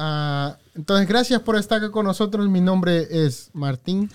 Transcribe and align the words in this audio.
ah, 0.00 0.56
entonces 0.74 1.06
gracias 1.06 1.40
por 1.42 1.56
estar 1.56 1.78
acá 1.78 1.90
con 1.90 2.06
nosotros. 2.06 2.48
Mi 2.48 2.60
nombre 2.60 3.06
es 3.26 3.50
Martín. 3.52 4.10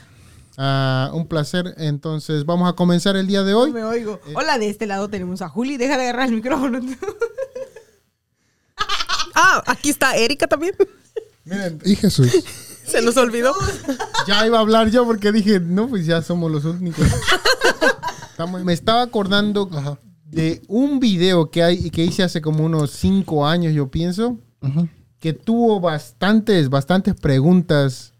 Ah, 0.58 1.12
un 1.14 1.28
placer. 1.28 1.76
Entonces 1.78 2.46
vamos 2.46 2.70
a 2.70 2.74
comenzar 2.74 3.16
el 3.18 3.28
día 3.28 3.44
de 3.44 3.52
No 3.52 3.60
hoy. 3.60 3.72
me 3.72 3.84
oigo. 3.84 4.20
Hola, 4.36 4.58
de 4.58 4.70
este 4.70 4.88
lado 4.88 5.10
tenemos 5.10 5.42
a 5.42 5.50
Juli. 5.50 5.78
Deja 5.78 5.98
de 5.98 6.04
agarrar 6.04 6.28
el 6.30 6.36
micrófono. 6.36 6.80
Ah, 9.38 9.62
aquí 9.68 9.90
está 9.90 10.16
Erika 10.16 10.48
también. 10.48 10.74
Miren, 11.44 11.80
Y 11.84 11.96
Jesús. 11.96 12.32
Se 12.86 13.02
nos 13.02 13.18
olvidó. 13.18 13.54
ya 14.28 14.46
iba 14.46 14.58
a 14.58 14.62
hablar 14.62 14.90
yo 14.92 15.06
porque 15.06 15.32
dije, 15.32 15.60
no, 15.60 15.88
pues 15.90 16.06
ya 16.06 16.22
somos 16.22 16.52
los 16.52 16.64
únicos. 16.66 17.06
Estamos- 18.32 18.64
me 18.64 18.74
estaba 18.74 19.02
acordando 19.02 19.70
Ajá. 19.74 19.98
de 20.26 20.62
un 20.68 21.00
video 21.00 21.50
que 21.50 21.64
hay 21.64 21.90
que 21.90 22.06
hice 22.06 22.24
hace 22.24 22.42
como 22.42 22.64
unos 22.64 22.92
cinco 22.92 23.46
años, 23.48 23.74
yo 23.74 23.90
pienso, 23.90 24.38
Ujú. 24.62 24.88
Que 25.26 25.34
tuvo 25.34 25.80
bastantes, 25.80 26.70
bastantes 26.70 27.16
preguntas 27.16 28.14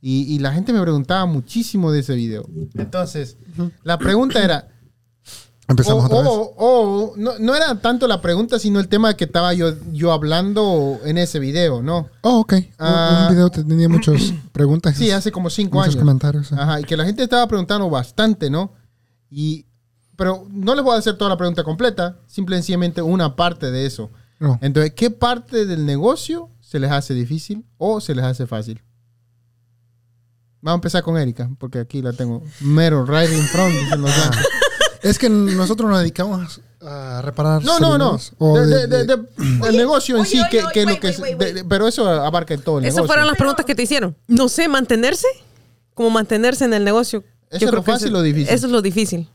y, 0.00 0.22
y 0.34 0.38
la 0.38 0.54
gente 0.54 0.72
me 0.72 0.80
preguntaba 0.80 1.26
muchísimo 1.26 1.92
de 1.92 1.98
ese 2.00 2.14
video. 2.14 2.46
Entonces, 2.76 3.36
la 3.82 3.98
pregunta 3.98 4.42
era, 4.42 4.66
Empezamos 5.68 6.04
o, 6.04 6.06
otra 6.06 6.18
vez. 6.20 6.28
o- 6.30 6.54
o- 6.56 7.12
no, 7.18 7.38
no 7.40 7.54
era 7.54 7.78
tanto 7.82 8.08
la 8.08 8.22
pregunta, 8.22 8.58
sino 8.58 8.80
el 8.80 8.88
tema 8.88 9.12
que 9.18 9.24
estaba 9.24 9.52
yo, 9.52 9.74
yo 9.92 10.12
hablando 10.12 10.98
en 11.04 11.18
ese 11.18 11.40
video, 11.40 11.82
¿no? 11.82 12.08
Oh, 12.22 12.38
ok. 12.40 12.52
Un- 12.54 12.64
Ah. 12.78 13.26
un 13.28 13.34
video 13.34 13.50
te- 13.50 13.62
tenía 13.62 13.88
muchas 13.90 14.14
preguntas. 14.52 14.96
Sí, 14.96 15.10
hace 15.10 15.30
como 15.30 15.50
cinco 15.50 15.76
muchos 15.76 15.88
años. 15.94 16.02
comentarios. 16.02 16.46
sí. 16.46 16.54
Ajá, 16.56 16.80
y 16.80 16.84
que 16.84 16.96
la 16.96 17.04
gente 17.04 17.22
estaba 17.22 17.46
preguntando 17.48 17.90
bastante, 17.90 18.48
¿no? 18.48 18.72
Y, 19.28 19.66
pero 20.16 20.46
no 20.50 20.74
les 20.74 20.82
voy 20.82 20.94
a 20.94 21.00
hacer 21.00 21.18
toda 21.18 21.28
la 21.28 21.36
pregunta 21.36 21.62
completa, 21.64 22.16
simplemente 22.26 23.02
una 23.02 23.36
parte 23.36 23.70
de 23.70 23.84
eso. 23.84 24.10
No. 24.38 24.58
Entonces, 24.62 24.92
¿qué 24.94 25.10
parte 25.10 25.64
del 25.66 25.86
negocio 25.86 26.50
se 26.60 26.78
les 26.78 26.90
hace 26.90 27.14
difícil 27.14 27.64
o 27.78 28.00
se 28.00 28.14
les 28.14 28.24
hace 28.24 28.46
fácil? 28.46 28.82
Vamos 30.60 30.76
a 30.76 30.78
empezar 30.80 31.02
con 31.02 31.16
Erika, 31.16 31.50
porque 31.58 31.78
aquí 31.78 32.02
la 32.02 32.12
tengo 32.12 32.42
mero 32.60 33.04
right 33.04 33.30
in 33.30 33.42
front. 33.44 33.72
dicen 33.74 34.00
los 34.02 34.14
blancos. 34.14 34.38
Es 35.02 35.20
que 35.20 35.28
nosotros 35.28 35.88
nos 35.88 36.00
dedicamos 36.00 36.60
a 36.80 37.22
reparar. 37.22 37.62
No, 37.62 37.78
no, 37.78 37.96
no. 37.96 38.18
De- 38.54 38.66
de- 38.66 38.86
de- 38.88 39.04
de- 39.04 39.16
de- 39.16 39.68
el 39.68 39.76
negocio 39.76 40.16
en 40.16 40.22
oye, 40.22 40.30
sí, 40.30 40.40
oye, 40.40 40.48
que, 40.50 40.64
oye, 40.64 40.72
que 40.72 40.80
es 40.80 40.86
lo 40.88 40.96
que 41.00 41.06
wait, 41.08 41.18
wait, 41.20 41.38
de- 41.38 41.54
wait. 41.60 41.66
pero 41.68 41.86
eso 41.86 42.08
abarca 42.08 42.56
todo 42.58 42.78
el 42.78 42.82
negocio. 42.84 43.02
Esas 43.02 43.06
fueron 43.06 43.26
las 43.28 43.36
preguntas 43.36 43.64
que 43.64 43.76
te 43.76 43.84
hicieron. 43.84 44.16
No 44.26 44.48
sé, 44.48 44.66
mantenerse. 44.66 45.28
Como 45.94 46.10
mantenerse 46.10 46.64
en 46.64 46.74
el 46.74 46.82
negocio. 46.84 47.22
¿Eso 47.50 47.66
es 47.66 47.72
lo 47.72 47.84
que 47.84 47.92
fácil 47.92 48.16
o 48.16 48.22
difícil? 48.22 48.52
Eso 48.52 48.66
es 48.66 48.72
lo 48.72 48.82
difícil. 48.82 49.28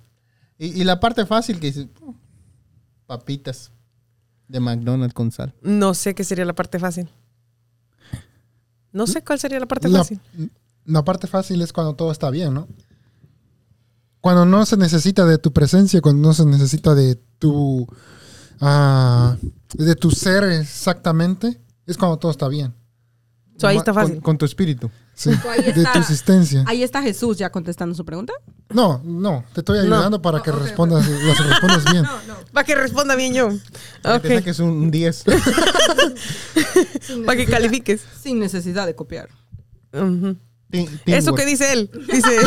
Y, 0.58 0.82
y 0.82 0.84
la 0.84 1.00
parte 1.00 1.26
fácil 1.26 1.58
que 1.60 1.68
dices, 1.68 1.88
"Oh, 2.02 2.16
papitas 3.06 3.72
de 4.52 4.60
McDonald's 4.60 5.14
con 5.14 5.32
sal. 5.32 5.54
No 5.62 5.94
sé 5.94 6.14
qué 6.14 6.24
sería 6.24 6.46
la 6.46 6.54
parte 6.54 6.78
fácil. 6.78 7.10
No 8.92 9.08
sé 9.08 9.24
cuál 9.24 9.40
sería 9.40 9.60
la 9.60 9.68
parte 9.68 9.88
la, 9.88 10.00
fácil. 10.00 10.20
la 10.86 11.04
parte 11.04 11.28
fácil 11.28 11.62
es 11.62 11.72
cuando 11.72 11.96
todo 11.96 12.12
está 12.12 12.30
bien, 12.30 12.54
¿no? 12.54 12.68
Cuando 14.20 14.46
no 14.46 14.66
se 14.66 14.76
necesita 14.78 15.26
de 15.26 15.38
tu 15.38 15.54
presencia, 15.54 16.02
cuando 16.02 16.28
no 16.28 16.34
se 16.34 16.46
necesita 16.46 16.94
de 16.94 17.16
tu. 17.40 17.88
ah, 18.60 19.38
de 19.74 19.96
tu 19.96 20.12
ser 20.12 20.44
exactamente, 20.44 21.60
es 21.88 21.98
cuando 21.98 22.18
todo 22.18 22.32
está 22.32 22.50
bien. 22.50 22.74
So, 23.58 23.68
ahí 23.68 23.78
está 23.78 23.94
Con- 23.94 24.04
fácil. 24.04 24.22
Con, 24.22 24.38
tu 24.38 24.46
espíritu. 24.46 24.92
Sí, 25.22 25.30
de 25.30 25.70
está. 25.70 25.94
tu 25.94 26.00
existencia. 26.00 26.64
Ahí 26.66 26.82
está 26.82 27.00
Jesús 27.00 27.38
ya 27.38 27.52
contestando 27.52 27.94
su 27.94 28.04
pregunta. 28.04 28.34
No, 28.70 29.00
no, 29.04 29.46
te 29.54 29.62
estoy 29.62 29.78
ayudando 29.78 30.20
para 30.20 30.42
que 30.42 30.50
Oh, 30.50 30.56
ok, 30.56 30.62
respondas, 30.62 31.08
las 31.08 31.48
respondas 31.48 31.92
bien. 31.92 32.06
Para 32.52 32.66
que 32.66 32.74
responda 32.74 33.16
bien 33.16 33.36
yo. 33.36 33.50
Para 34.02 34.20
que 34.20 34.40
saques 34.40 34.58
un 34.58 34.90
10. 34.90 35.24
Sin 37.02 37.24
Para 37.28 37.38
que 37.38 37.46
califiques. 37.46 38.02
Sin 38.20 38.40
necesidad 38.40 38.88
de 38.88 38.96
copiar. 38.96 39.30
Eso 41.06 41.36
que 41.36 41.46
dice 41.46 41.72
él. 41.72 41.92
Dice. 42.12 42.38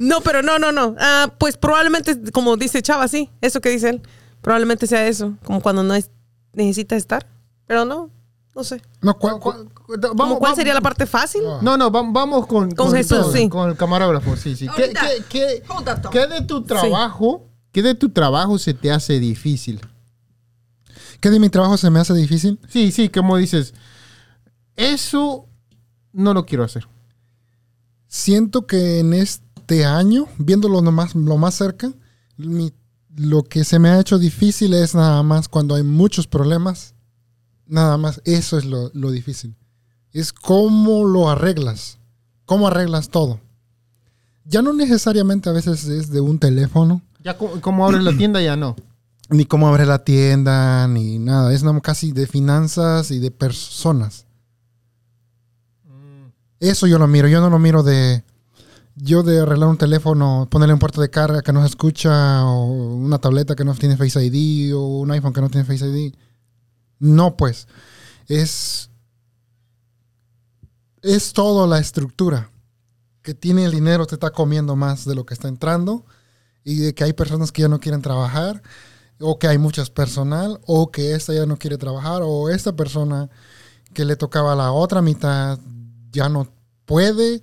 no, 0.00 0.20
pero 0.20 0.42
no, 0.42 0.58
no, 0.58 0.72
no. 0.72 0.96
Ah, 0.98 1.32
pues 1.38 1.56
probablemente, 1.56 2.32
como 2.32 2.56
dice 2.56 2.82
Chava, 2.82 3.06
sí. 3.06 3.30
Eso 3.40 3.60
que 3.60 3.70
dice 3.70 3.90
él. 3.90 4.02
Probablemente 4.40 4.88
sea 4.88 5.06
eso. 5.06 5.34
Como 5.44 5.60
cuando 5.60 5.84
no 5.84 5.94
es, 5.94 6.10
necesita 6.54 6.96
estar. 6.96 7.24
Pero 7.66 7.84
no, 7.84 8.10
no 8.54 8.62
sé. 8.64 8.80
No, 9.02 9.18
¿cuál- 9.18 9.34
¿Cu- 9.34 9.40
cuál- 9.40 9.64
cu- 9.72 9.72
Como 9.86 9.96
vamos- 10.14 10.14
¿Cuál 10.14 10.40
vamos- 10.40 10.56
sería 10.56 10.74
la 10.74 10.80
parte 10.80 11.06
fácil? 11.06 11.42
No. 11.42 11.60
No, 11.62 11.76
no, 11.76 11.90
va- 11.90 12.02
vamos 12.06 12.46
con, 12.46 12.70
Con 12.72 12.92
Jesús, 12.92 13.18
todo, 13.18 13.32
sí. 13.32 13.48
Con 13.48 13.68
el 13.70 13.76
camarógrafo, 13.76 14.36
sí, 14.36 14.54
sí. 14.56 14.68
¿Qué, 14.76 14.82
Ahorita. 14.82 15.00
qué, 15.28 15.62
qué- 16.10 16.26
de 16.26 16.42
tu 16.42 16.62
trabajo, 16.62 17.48
qué 17.72 17.82
de 17.82 17.94
tu 17.94 18.10
trabajo 18.10 18.58
se 18.58 18.74
te 18.74 18.90
hace 18.92 19.18
difícil? 19.18 19.80
¿Qué 21.20 21.30
de 21.30 21.40
mi 21.40 21.48
trabajo 21.48 21.76
se 21.76 21.90
me 21.90 21.98
hace 22.00 22.12
difícil? 22.14 22.60
Sí, 22.68 22.92
sí, 22.92 23.08
como 23.08 23.36
dices, 23.36 23.72
eso 24.76 25.46
no 26.12 26.34
lo 26.34 26.44
quiero 26.46 26.64
hacer. 26.64 26.86
Siento 28.08 28.66
que 28.66 29.00
en 29.00 29.12
este 29.14 29.84
año, 29.84 30.26
viéndolo 30.38 30.80
nomás, 30.82 31.14
lo 31.14 31.36
más 31.36 31.54
cerca, 31.54 31.92
mi- 32.36 32.72
lo 33.16 33.42
que 33.44 33.64
se 33.64 33.78
me 33.78 33.88
ha 33.90 34.00
hecho 34.00 34.18
difícil 34.18 34.74
es 34.74 34.94
nada 34.94 35.22
más 35.22 35.48
cuando 35.48 35.74
hay 35.74 35.82
muchos 35.82 36.26
problemas. 36.26 36.93
Nada 37.66 37.96
más, 37.96 38.20
eso 38.24 38.58
es 38.58 38.64
lo, 38.64 38.90
lo 38.94 39.10
difícil. 39.10 39.54
Es 40.12 40.32
cómo 40.32 41.04
lo 41.04 41.28
arreglas. 41.30 41.98
Cómo 42.46 42.68
arreglas 42.68 43.08
todo. 43.08 43.40
Ya 44.44 44.60
no 44.62 44.72
necesariamente 44.72 45.48
a 45.48 45.52
veces 45.52 45.84
es 45.86 46.10
de 46.10 46.20
un 46.20 46.38
teléfono, 46.38 47.00
Ya 47.22 47.38
co- 47.38 47.60
como 47.62 47.86
abres 47.86 48.02
la 48.02 48.14
tienda, 48.16 48.42
ya 48.42 48.56
no. 48.56 48.76
ni 49.30 49.46
cómo 49.46 49.66
abre 49.68 49.86
la 49.86 50.04
tienda, 50.04 50.86
ni 50.88 51.18
nada. 51.18 51.52
Es 51.54 51.62
nada 51.62 51.80
casi 51.80 52.12
de 52.12 52.26
finanzas 52.26 53.10
y 53.10 53.18
de 53.18 53.30
personas. 53.30 54.26
Eso 56.60 56.86
yo 56.86 56.98
lo 56.98 57.06
miro. 57.08 57.28
Yo 57.28 57.40
no 57.40 57.50
lo 57.50 57.58
miro 57.58 57.82
de. 57.82 58.22
Yo 58.96 59.22
de 59.24 59.40
arreglar 59.40 59.68
un 59.68 59.76
teléfono, 59.76 60.46
ponerle 60.50 60.72
un 60.74 60.78
puerto 60.78 61.00
de 61.00 61.10
carga 61.10 61.42
que 61.42 61.52
no 61.52 61.60
se 61.62 61.66
escucha, 61.66 62.44
o 62.44 62.66
una 62.94 63.18
tableta 63.18 63.56
que 63.56 63.64
no 63.64 63.74
tiene 63.74 63.96
Face 63.96 64.24
ID, 64.24 64.72
o 64.76 65.00
un 65.00 65.10
iPhone 65.10 65.32
que 65.32 65.40
no 65.40 65.50
tiene 65.50 65.64
Face 65.66 65.84
ID. 65.88 66.14
No, 66.98 67.36
pues. 67.36 67.68
Es. 68.28 68.90
Es 71.02 71.32
todo 71.32 71.66
la 71.66 71.78
estructura. 71.78 72.50
Que 73.22 73.34
tiene 73.34 73.64
el 73.64 73.72
dinero, 73.72 74.06
te 74.06 74.14
está 74.16 74.30
comiendo 74.30 74.76
más 74.76 75.04
de 75.04 75.14
lo 75.14 75.24
que 75.26 75.34
está 75.34 75.48
entrando. 75.48 76.04
Y 76.64 76.76
de 76.76 76.94
que 76.94 77.04
hay 77.04 77.12
personas 77.12 77.52
que 77.52 77.62
ya 77.62 77.68
no 77.68 77.80
quieren 77.80 78.02
trabajar. 78.02 78.62
O 79.20 79.38
que 79.38 79.48
hay 79.48 79.58
muchas 79.58 79.90
personal. 79.90 80.60
O 80.66 80.90
que 80.90 81.14
esta 81.14 81.32
ya 81.34 81.46
no 81.46 81.58
quiere 81.58 81.78
trabajar. 81.78 82.22
O 82.24 82.48
esta 82.48 82.74
persona 82.74 83.30
que 83.92 84.04
le 84.04 84.16
tocaba 84.16 84.54
la 84.54 84.72
otra 84.72 85.00
mitad 85.00 85.58
ya 86.10 86.28
no 86.28 86.48
puede 86.84 87.40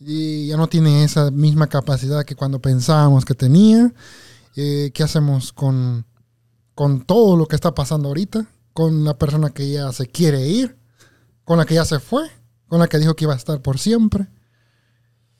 y 0.00 0.48
ya 0.48 0.56
no 0.56 0.66
tiene 0.66 1.04
esa 1.04 1.30
misma 1.30 1.66
capacidad 1.66 2.24
que 2.24 2.34
cuando 2.34 2.60
pensábamos 2.60 3.24
que 3.24 3.34
tenía. 3.34 3.92
Eh, 4.56 4.90
¿Qué 4.94 5.02
hacemos 5.02 5.52
con, 5.52 6.06
con 6.74 7.02
todo 7.02 7.36
lo 7.36 7.46
que 7.46 7.54
está 7.54 7.74
pasando 7.74 8.08
ahorita? 8.08 8.46
Con 8.72 9.04
la 9.04 9.18
persona 9.18 9.50
que 9.50 9.70
ya 9.70 9.92
se 9.92 10.06
quiere 10.06 10.46
ir, 10.46 10.76
con 11.44 11.58
la 11.58 11.64
que 11.66 11.74
ya 11.74 11.84
se 11.84 11.98
fue, 11.98 12.30
con 12.68 12.78
la 12.78 12.86
que 12.88 12.98
dijo 12.98 13.14
que 13.16 13.24
iba 13.24 13.34
a 13.34 13.36
estar 13.36 13.60
por 13.60 13.78
siempre. 13.78 14.26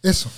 Eso. 0.03 0.29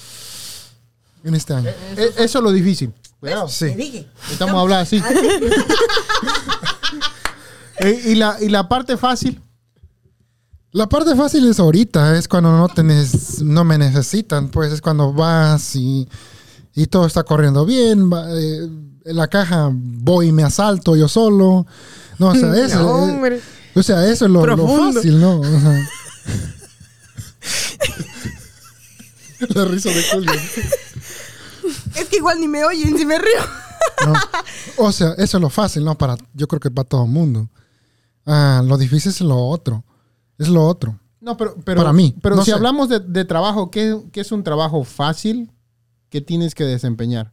En 1.25 1.35
este 1.35 1.55
año. 1.55 1.69
E- 1.97 2.13
Eso 2.19 2.39
es 2.39 2.45
lo 2.45 2.53
difícil. 2.53 2.93
Cuidado. 3.21 3.49
Sí. 3.49 3.67
dije. 3.75 4.09
Estamos 4.31 4.57
hablando 4.57 4.83
así. 4.83 5.01
Eh, 7.79 8.01
y, 8.13 8.15
la, 8.15 8.37
y 8.41 8.49
la 8.49 8.69
parte 8.69 8.97
fácil. 8.97 9.41
La 10.71 10.89
parte 10.89 11.17
fácil 11.17 11.49
es 11.49 11.59
ahorita, 11.59 12.17
es 12.17 12.29
cuando 12.29 12.57
no, 12.57 12.69
te 12.69 12.83
no 13.45 13.65
me 13.65 13.77
necesitan, 13.77 14.49
pues 14.51 14.73
es 14.73 14.81
cuando 14.81 15.13
vas 15.13 15.75
y, 15.75 16.09
y 16.75 16.87
todo 16.87 17.07
está 17.07 17.25
corriendo 17.25 17.67
bien. 17.67 18.11
va, 18.13 18.27
eh, 18.31 18.69
en 19.05 19.17
la 19.17 19.27
caja 19.29 19.71
voy 19.73 20.29
y 20.29 20.33
me 20.33 20.45
asalto 20.45 20.95
yo 20.95 21.09
solo. 21.09 21.67
No, 22.19 22.29
o 22.29 22.35
sea, 22.35 22.55
eso, 22.65 22.79
No, 22.83 23.07
eh, 23.09 23.13
hombre. 23.13 23.41
o 23.75 23.83
sea, 23.83 24.07
eso 24.09 24.25
es 24.27 24.31
lo, 24.31 24.45
lo 24.47 24.93
fácil, 24.93 25.21
¿no? 25.21 25.41
O 25.41 25.61
sea. 25.61 25.89
la 29.55 29.65
risa 29.65 29.89
de 29.91 30.03
Julio. 30.13 30.33
Es 31.95 32.09
que 32.09 32.17
igual 32.17 32.41
ni 32.41 32.49
me 32.49 32.65
oyen 32.65 32.97
si 32.97 33.05
me 33.05 33.19
río. 33.19 33.41
¿no? 34.07 34.13
O 34.79 34.93
sea, 34.93 35.13
eso 35.19 35.37
es 35.39 35.41
lo 35.41 35.51
fácil, 35.51 35.85
¿no? 35.85 35.97
Para, 35.99 36.17
yo 36.35 36.47
creo 36.49 36.61
que 36.61 36.71
para 36.71 36.89
todo 36.89 37.05
el 37.05 37.11
mundo. 37.11 37.49
Ah, 38.25 38.63
lo 38.65 38.79
difícil 38.79 39.11
es 39.11 39.21
lo 39.21 39.37
otro. 39.37 39.85
Es 40.39 40.49
lo 40.49 40.65
otro. 40.65 40.99
No, 41.21 41.37
pero, 41.37 41.55
pero 41.65 41.79
Para 41.81 41.93
mí, 41.93 42.15
Pero 42.21 42.35
no 42.37 42.43
si 42.45 42.51
sé. 42.51 42.57
hablamos 42.57 42.89
de, 42.89 42.99
de 42.99 43.25
trabajo, 43.25 43.71
¿qué, 43.71 43.97
qué 44.11 44.21
es 44.23 44.33
un 44.33 44.43
trabajo 44.43 44.83
fácil 44.83 45.51
que 46.09 46.21
tienes 46.21 46.55
que 46.55 46.65
desempeñar? 46.65 47.33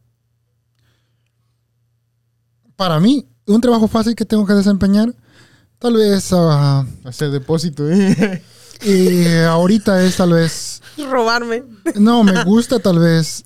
Para 2.76 3.00
mí, 3.00 3.28
un 3.54 3.60
trabajo 3.60 3.88
fácil 3.88 4.14
que 4.14 4.24
tengo 4.24 4.46
que 4.46 4.52
desempeñar, 4.54 5.14
tal 5.78 5.94
vez 5.94 6.30
ah, 6.32 6.84
Hacer 7.04 7.30
depósito. 7.30 7.88
¿eh? 7.90 8.42
Y 8.82 9.26
ahorita 9.42 10.02
es 10.04 10.16
tal 10.16 10.32
vez, 10.32 10.80
Robarme. 10.96 11.64
no, 11.96 12.24
me 12.24 12.44
gusta 12.44 12.78
tal 12.78 12.98
vez 12.98 13.44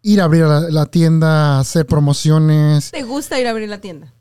ir 0.00 0.22
a 0.22 0.24
abrir 0.24 0.44
la, 0.44 0.60
la 0.70 0.86
tienda, 0.86 1.58
hacer 1.60 1.84
promociones. 1.84 2.90
¿Te 2.90 3.02
gusta 3.02 3.38
ir 3.38 3.46
a 3.46 3.50
abrir 3.50 3.68
la 3.68 3.82
tienda? 3.82 4.14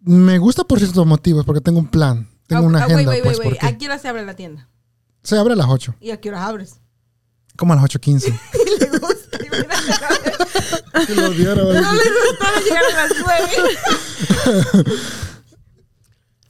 Me 0.00 0.38
gusta 0.38 0.64
por 0.64 0.78
ciertos 0.78 1.06
motivos, 1.06 1.44
porque 1.44 1.60
tengo 1.60 1.78
un 1.78 1.88
plan. 1.88 2.26
Tengo 2.46 2.62
Ah, 2.62 2.66
una 2.66 2.78
ah, 2.80 2.84
agenda, 2.84 3.10
wait, 3.10 3.22
wait, 3.22 3.22
pues, 3.22 3.38
wait, 3.38 3.46
wait. 3.50 3.58
porque 3.60 3.66
¿A 3.74 3.76
qué 3.78 3.84
hora 3.84 3.98
se 3.98 4.08
abre 4.08 4.24
la 4.24 4.34
tienda? 4.34 4.66
se 5.22 5.36
abre 5.36 5.52
a 5.52 5.56
las 5.56 5.66
8, 5.68 5.94
¿Y 6.00 6.10
a 6.10 6.20
qué 6.20 6.30
horas 6.30 6.42
abres? 6.48 6.80
Como 7.56 7.72
a 7.72 7.76
las 7.76 7.84
8.15. 7.84 8.38
le 8.80 8.86
gusta 8.98 9.38
y 9.40 9.48
mira, 9.50 9.66
lo 11.22 11.28
odiara, 11.28 11.62
No 11.62 11.70
le 11.72 12.02
gustaba 12.28 12.60
llegar 12.60 12.84
a 12.84 13.06
las 13.06 13.12
nueve. 13.24 14.92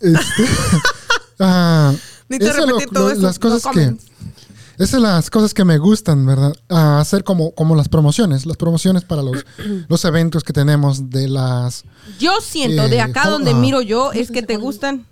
Este, 0.01 0.45
ah, 1.39 1.95
eso 2.29 2.67
lo- 2.67 2.79
repetir 2.79 2.89
todo 2.93 3.05
lo- 3.09 3.13
eso. 3.13 3.23
las 3.23 3.39
cosas 3.39 3.63
que 3.73 3.95
esas 4.79 4.89
son 4.91 5.03
las 5.03 5.31
cosas 5.31 5.55
que 5.55 5.65
me 5.65 5.79
gustan, 5.79 6.27
¿verdad? 6.27 6.53
Ah, 6.69 6.99
hacer 6.99 7.23
como, 7.23 7.53
como 7.55 7.77
las 7.77 7.89
promociones, 7.89 8.47
las 8.47 8.57
promociones 8.57 9.05
para 9.05 9.23
los, 9.23 9.45
los 9.89 10.05
eventos 10.05 10.43
que 10.43 10.53
tenemos 10.53 11.11
de 11.11 11.29
las 11.29 11.85
Yo 12.19 12.41
siento, 12.41 12.89
de 12.89 12.97
Eh, 12.97 13.01
acá 13.01 13.25
jo- 13.25 13.31
donde 13.33 13.53
ah. 13.53 13.55
miro 13.55 13.81
yo, 13.81 14.11
es 14.13 14.31
que 14.33 14.43
te 14.43 14.57
gustan 14.57 15.07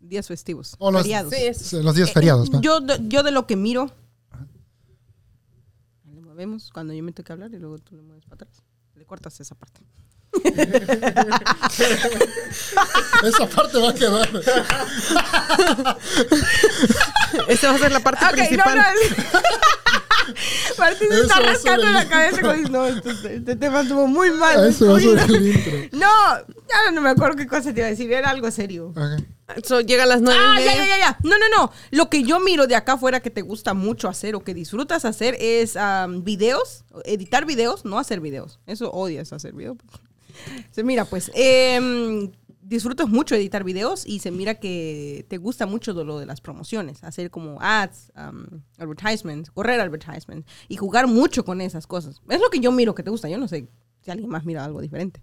días 0.00 0.26
festivos, 0.28 0.74
o 0.78 0.90
los, 0.90 1.02
feriados. 1.02 1.32
Sí, 1.56 1.80
los 1.82 1.94
días 1.94 2.12
feriados, 2.12 2.50
¿no? 2.50 2.58
Eh, 2.58 2.62
Yo, 2.62 2.80
yo 3.08 3.22
de 3.22 3.30
lo 3.30 3.46
que 3.46 3.56
miro. 3.56 3.90
Movemos 6.34 6.70
cuando 6.72 6.92
yo 6.92 7.00
me 7.04 7.12
tengo 7.12 7.24
que 7.24 7.32
hablar 7.32 7.54
y 7.54 7.60
luego 7.60 7.78
tú 7.78 7.94
le 7.94 8.02
mueves 8.02 8.24
para 8.24 8.34
atrás. 8.34 8.64
Le 8.96 9.04
cortas 9.04 9.38
esa 9.38 9.54
parte. 9.54 9.82
Esa 13.22 13.46
parte 13.48 13.78
va 13.78 13.90
a 13.90 13.94
quedar. 13.94 14.28
Esa 17.48 17.68
va 17.68 17.76
a 17.76 17.78
ser 17.78 17.92
la 17.92 18.00
parte 18.00 18.26
principal. 18.32 18.78
no. 18.78 18.82
Martín 20.78 21.08
se 21.08 21.20
está 21.20 21.38
rascando 21.38 21.86
la 21.86 22.08
cabeza 22.08 22.40
como 22.40 22.54
dice, 22.54 22.68
no, 22.68 22.84
este, 22.84 23.36
este 23.36 23.54
tema 23.54 23.82
estuvo 23.82 24.08
muy 24.08 24.32
mal. 24.32 24.66
Eso 24.66 24.88
va 24.90 24.96
a 24.96 25.00
ser 25.00 25.16
el 25.30 25.54
intro. 25.54 25.72
No, 25.92 26.10
ya 26.68 26.90
no 26.90 27.00
me 27.00 27.10
acuerdo 27.10 27.36
qué 27.36 27.46
cosa 27.46 27.72
te 27.72 27.78
iba 27.78 27.86
a 27.86 27.90
decir, 27.90 28.12
era 28.12 28.30
algo 28.30 28.50
serio. 28.50 28.88
Ok. 28.88 29.22
So, 29.64 29.80
llega 29.80 30.04
a 30.04 30.06
las 30.06 30.22
nueve 30.22 30.40
Ah, 30.42 30.60
y 30.60 30.64
ya, 30.64 30.70
media. 30.70 30.86
ya, 30.86 30.98
ya, 30.98 30.98
ya. 30.98 31.18
No, 31.22 31.36
no, 31.38 31.48
no. 31.54 31.70
Lo 31.90 32.08
que 32.08 32.22
yo 32.22 32.40
miro 32.40 32.66
de 32.66 32.76
acá 32.76 32.94
afuera 32.94 33.20
que 33.20 33.30
te 33.30 33.42
gusta 33.42 33.74
mucho 33.74 34.08
hacer 34.08 34.34
o 34.34 34.40
que 34.42 34.54
disfrutas 34.54 35.04
hacer 35.04 35.36
es 35.38 35.76
am, 35.76 36.24
videos, 36.24 36.84
editar 37.04 37.44
videos, 37.44 37.84
no 37.84 37.98
hacer 37.98 38.20
videos. 38.20 38.58
Eso 38.66 38.90
odias 38.90 39.32
hacer 39.32 39.52
videos. 39.54 39.76
Se 40.72 40.82
mira, 40.82 41.04
pues, 41.04 41.30
em, 41.34 42.32
disfrutas 42.62 43.08
mucho 43.08 43.34
editar 43.34 43.62
videos 43.64 44.06
y 44.06 44.20
se 44.20 44.30
mira 44.30 44.54
que 44.54 45.26
te 45.28 45.36
gusta 45.36 45.66
mucho 45.66 45.92
lo 45.92 46.18
de 46.18 46.24
las 46.26 46.40
promociones, 46.40 47.04
hacer 47.04 47.30
como 47.30 47.58
ads, 47.60 48.10
am, 48.14 48.62
advertisements, 48.78 49.50
correr 49.50 49.78
advertisements 49.80 50.50
y 50.68 50.76
jugar 50.76 51.06
mucho 51.06 51.44
con 51.44 51.60
esas 51.60 51.86
cosas. 51.86 52.22
Es 52.30 52.40
lo 52.40 52.48
que 52.50 52.60
yo 52.60 52.72
miro 52.72 52.94
que 52.94 53.02
te 53.02 53.10
gusta. 53.10 53.28
Yo 53.28 53.36
no 53.38 53.46
sé 53.46 53.68
si 54.00 54.10
alguien 54.10 54.30
más 54.30 54.44
mira 54.46 54.64
algo 54.64 54.80
diferente. 54.80 55.20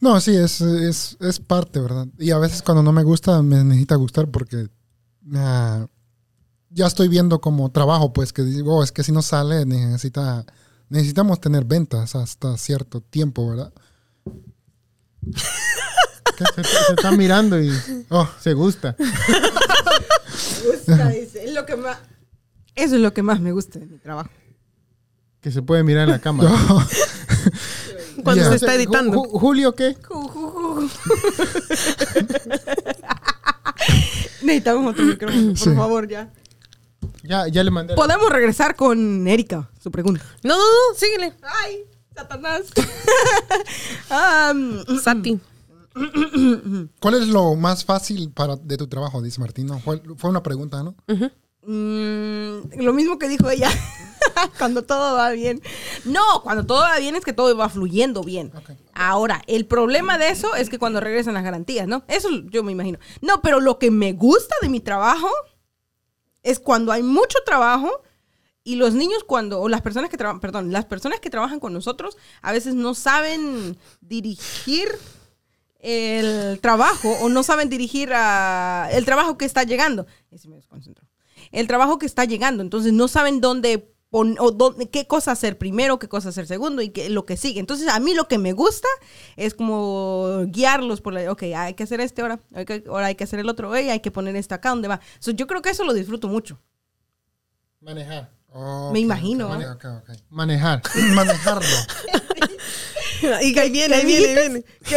No, 0.00 0.18
sí, 0.20 0.34
es, 0.34 0.60
es, 0.62 1.16
es 1.20 1.40
parte, 1.40 1.78
¿verdad? 1.80 2.06
Y 2.18 2.30
a 2.30 2.38
veces 2.38 2.62
cuando 2.62 2.82
no 2.82 2.90
me 2.92 3.02
gusta, 3.02 3.42
me 3.42 3.62
necesita 3.64 3.96
gustar 3.96 4.28
porque 4.30 4.68
ah, 5.34 5.86
ya 6.70 6.86
estoy 6.86 7.08
viendo 7.08 7.40
como 7.40 7.70
trabajo, 7.70 8.12
pues 8.12 8.32
que 8.32 8.42
digo, 8.42 8.78
"Oh, 8.78 8.82
es 8.84 8.92
que 8.92 9.02
si 9.02 9.12
no 9.12 9.20
sale, 9.22 9.66
necesita, 9.66 10.46
necesitamos 10.88 11.40
tener 11.40 11.64
ventas 11.64 12.14
hasta 12.16 12.56
cierto 12.56 13.00
tiempo, 13.02 13.48
¿verdad? 13.50 13.72
Que 16.38 16.46
se, 16.54 16.64
se 16.64 16.92
está 16.94 17.10
mirando 17.12 17.60
y 17.60 17.70
Oh, 18.08 18.26
se 18.40 18.54
gusta. 18.54 18.96
es 20.86 21.52
lo 21.54 21.66
que 21.66 21.76
más... 21.76 21.98
Eso 22.74 22.94
es 22.94 23.02
lo 23.02 23.12
que 23.12 23.22
más 23.22 23.40
me 23.40 23.52
gusta 23.52 23.78
de 23.78 23.84
mi 23.86 23.98
trabajo. 23.98 24.30
Que 25.42 25.50
se 25.50 25.60
puede 25.60 25.82
mirar 25.84 26.04
en 26.04 26.10
la 26.12 26.18
cámara. 26.22 26.50
Cuando 28.34 28.50
se 28.50 28.56
está 28.56 28.74
editando. 28.74 29.16
Ju- 29.16 29.30
Ju- 29.30 29.40
Julio, 29.40 29.74
¿qué? 29.74 29.96
Necesitamos 34.42 34.92
otro 34.92 35.04
micrófono, 35.04 35.48
por 35.48 35.58
Sí. 35.58 35.74
favor, 35.74 36.08
ya. 36.08 36.32
Ya, 37.22 37.46
ya 37.48 37.62
le 37.62 37.70
mandé. 37.70 37.94
Podemos 37.94 38.30
regresar 38.30 38.76
con 38.76 39.26
Erika, 39.28 39.68
su 39.82 39.90
pregunta. 39.90 40.22
No, 40.42 40.56
no, 40.56 40.62
no, 40.62 40.96
síguele. 40.96 41.34
Ay, 41.42 41.82
Satanás. 42.14 42.62
Am, 44.10 44.84
Sati. 45.02 45.38
¿Cuál 47.00 47.14
es 47.14 47.26
lo 47.28 47.54
más 47.56 47.84
fácil 47.84 48.30
para, 48.30 48.56
de 48.56 48.76
tu 48.76 48.86
trabajo? 48.86 49.20
Dice 49.20 49.40
Martín. 49.40 49.66
No, 49.66 49.78
fue, 49.80 50.00
fue 50.16 50.30
una 50.30 50.42
pregunta, 50.42 50.82
¿no? 50.82 50.94
Mm, 51.62 52.80
lo 52.82 52.92
mismo 52.92 53.18
que 53.18 53.28
dijo 53.28 53.50
ella. 53.50 53.70
cuando 54.58 54.82
todo 54.82 55.16
va 55.16 55.30
bien. 55.30 55.62
No, 56.04 56.42
cuando 56.42 56.66
todo 56.66 56.80
va 56.80 56.98
bien 56.98 57.16
es 57.16 57.24
que 57.24 57.32
todo 57.32 57.56
va 57.56 57.68
fluyendo 57.68 58.22
bien. 58.22 58.52
Ahora, 58.94 59.42
el 59.46 59.66
problema 59.66 60.18
de 60.18 60.30
eso 60.30 60.54
es 60.54 60.68
que 60.68 60.78
cuando 60.78 61.00
regresan 61.00 61.34
las 61.34 61.44
garantías, 61.44 61.86
¿no? 61.88 62.04
Eso 62.08 62.28
yo 62.50 62.62
me 62.62 62.72
imagino. 62.72 62.98
No, 63.20 63.40
pero 63.42 63.60
lo 63.60 63.78
que 63.78 63.90
me 63.90 64.12
gusta 64.12 64.54
de 64.62 64.68
mi 64.68 64.80
trabajo 64.80 65.30
es 66.42 66.58
cuando 66.58 66.92
hay 66.92 67.02
mucho 67.02 67.38
trabajo 67.44 68.02
y 68.62 68.76
los 68.76 68.94
niños 68.94 69.24
cuando, 69.24 69.60
o 69.60 69.68
las 69.68 69.82
personas 69.82 70.10
que 70.10 70.16
trabajan, 70.16 70.40
perdón, 70.40 70.72
las 70.72 70.84
personas 70.84 71.20
que 71.20 71.30
trabajan 71.30 71.60
con 71.60 71.72
nosotros 71.72 72.16
a 72.42 72.52
veces 72.52 72.74
no 72.74 72.94
saben 72.94 73.76
dirigir 74.00 74.88
el 75.78 76.60
trabajo 76.60 77.10
o 77.22 77.30
no 77.30 77.42
saben 77.42 77.70
dirigir 77.70 78.12
a 78.12 78.88
el 78.92 79.04
trabajo 79.06 79.38
que 79.38 79.46
está 79.46 79.62
llegando. 79.62 80.06
Ese 80.30 80.48
me 80.48 80.56
desconcentró. 80.56 81.09
El 81.52 81.66
trabajo 81.66 81.98
que 81.98 82.06
está 82.06 82.24
llegando, 82.24 82.62
entonces 82.62 82.92
no 82.92 83.08
saben 83.08 83.40
dónde 83.40 83.92
pon- 84.10 84.36
o 84.40 84.50
dónde, 84.50 84.88
qué 84.88 85.06
cosa 85.06 85.32
hacer 85.32 85.58
primero, 85.58 85.98
qué 85.98 86.08
cosa 86.08 86.30
hacer 86.30 86.46
segundo 86.46 86.82
y 86.82 86.90
qué, 86.90 87.10
lo 87.10 87.24
que 87.26 87.36
sigue. 87.36 87.60
Entonces 87.60 87.88
a 87.88 88.00
mí 88.00 88.14
lo 88.14 88.26
que 88.28 88.38
me 88.38 88.52
gusta 88.52 88.88
es 89.36 89.54
como 89.54 90.42
guiarlos 90.46 91.00
por 91.00 91.12
la, 91.12 91.30
ok, 91.30 91.42
hay 91.56 91.74
que 91.74 91.84
hacer 91.84 92.00
este 92.00 92.22
ahora, 92.22 92.40
hay 92.54 92.64
que- 92.64 92.84
ahora 92.88 93.06
hay 93.06 93.14
que 93.14 93.24
hacer 93.24 93.38
el 93.38 93.48
otro, 93.48 93.74
hey, 93.74 93.88
hay 93.90 94.00
que 94.00 94.10
poner 94.10 94.34
esto 94.36 94.54
acá, 94.54 94.70
¿dónde 94.70 94.88
va? 94.88 95.00
So, 95.20 95.30
yo 95.30 95.46
creo 95.46 95.62
que 95.62 95.70
eso 95.70 95.84
lo 95.84 95.92
disfruto 95.92 96.26
mucho. 96.28 96.60
Manejar. 97.80 98.30
Me 98.92 98.98
imagino, 98.98 99.46
¿eh? 99.54 99.58
Manejar. 100.28 100.82
Manejarlo. 101.14 101.68
Y 103.22 103.58
ahí 103.58 103.70
viene, 103.70 103.96
ahí 103.96 104.06
viene, 104.06 104.28
ahí 104.40 104.48
viene. 104.48 104.64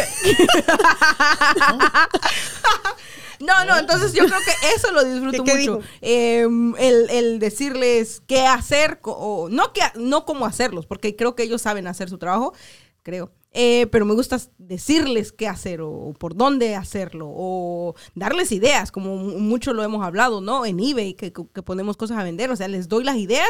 No, 3.46 3.66
no, 3.66 3.78
entonces 3.78 4.14
yo 4.14 4.26
creo 4.26 4.40
que 4.40 4.68
eso 4.76 4.92
lo 4.92 5.04
disfruto 5.04 5.44
¿Qué- 5.44 5.52
qué 5.52 5.58
mucho. 5.60 5.80
Eh, 6.02 6.48
el, 6.80 7.10
el 7.10 7.40
decirles 7.40 8.22
qué 8.28 8.42
hacer, 8.48 9.00
o 9.04 9.48
no, 9.50 9.74
que, 9.74 9.82
no 9.96 10.26
cómo 10.26 10.46
hacerlos, 10.46 10.86
porque 10.86 11.16
creo 11.16 11.36
que 11.36 11.44
ellos 11.44 11.62
saben 11.62 11.88
hacer 11.88 12.10
su 12.10 12.18
trabajo, 12.18 12.54
creo. 13.04 13.32
Eh, 13.56 13.86
pero 13.92 14.04
me 14.06 14.16
gusta 14.16 14.40
decirles 14.58 15.32
qué 15.32 15.48
hacer 15.48 15.82
o, 15.82 16.14
por 16.18 16.36
dónde 16.36 16.76
hacerlo 16.76 17.28
o 17.30 17.94
darles 18.16 18.52
ideas, 18.52 18.92
como 18.92 19.16
mu- 19.16 19.38
mucho 19.38 19.74
lo 19.74 19.84
hemos 19.84 20.04
hablado, 20.04 20.42
¿no? 20.42 20.66
En 20.66 20.80
eBay, 20.80 21.14
que, 21.14 21.32
que 21.32 21.62
ponemos 21.62 21.96
cosas 21.96 22.18
a 22.18 22.24
vender, 22.24 22.50
o 22.50 22.56
sea, 22.56 22.68
les 22.68 22.88
doy 22.88 23.04
las 23.04 23.18
ideas 23.18 23.50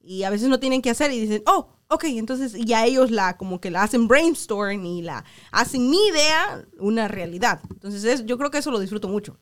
y 0.00 0.22
a 0.22 0.30
veces 0.30 0.48
no 0.48 0.60
tienen 0.60 0.80
que 0.80 0.90
hacer 0.90 1.10
y 1.12 1.18
dicen, 1.20 1.42
oh, 1.46 1.70
ok, 1.94 2.04
entonces 2.04 2.52
ya 2.64 2.84
ellos 2.86 3.10
la 3.10 3.36
como 3.36 3.60
que 3.60 3.70
la 3.70 3.82
hacen 3.82 4.08
brainstorm 4.08 4.84
y 4.84 5.02
la 5.02 5.24
hacen 5.50 5.88
mi 5.90 5.98
idea 6.08 6.64
una 6.78 7.08
realidad. 7.08 7.60
Entonces 7.70 8.04
es- 8.04 8.26
yo 8.26 8.38
creo 8.38 8.50
que 8.50 8.58
eso 8.58 8.70
lo 8.70 8.78
disfruto 8.80 9.08
mucho. 9.08 9.38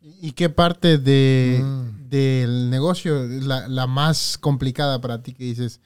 ¿Y 0.00 0.32
qué 0.32 0.48
parte 0.48 0.98
de, 0.98 1.60
Mm. 1.62 2.08
del 2.08 2.70
negocio 2.70 3.22
es 3.24 3.44
la, 3.44 3.68
la 3.68 3.86
más 3.86 4.36
complicada 4.38 5.00
para 5.00 5.22
ti 5.22 5.32
que 5.32 5.44
dices, 5.44 5.80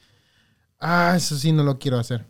ah, 0.78 1.14
eso 1.16 1.36
sí 1.36 1.52
no 1.52 1.62
lo 1.62 1.78
quiero 1.78 1.98
hacer? 1.98 2.24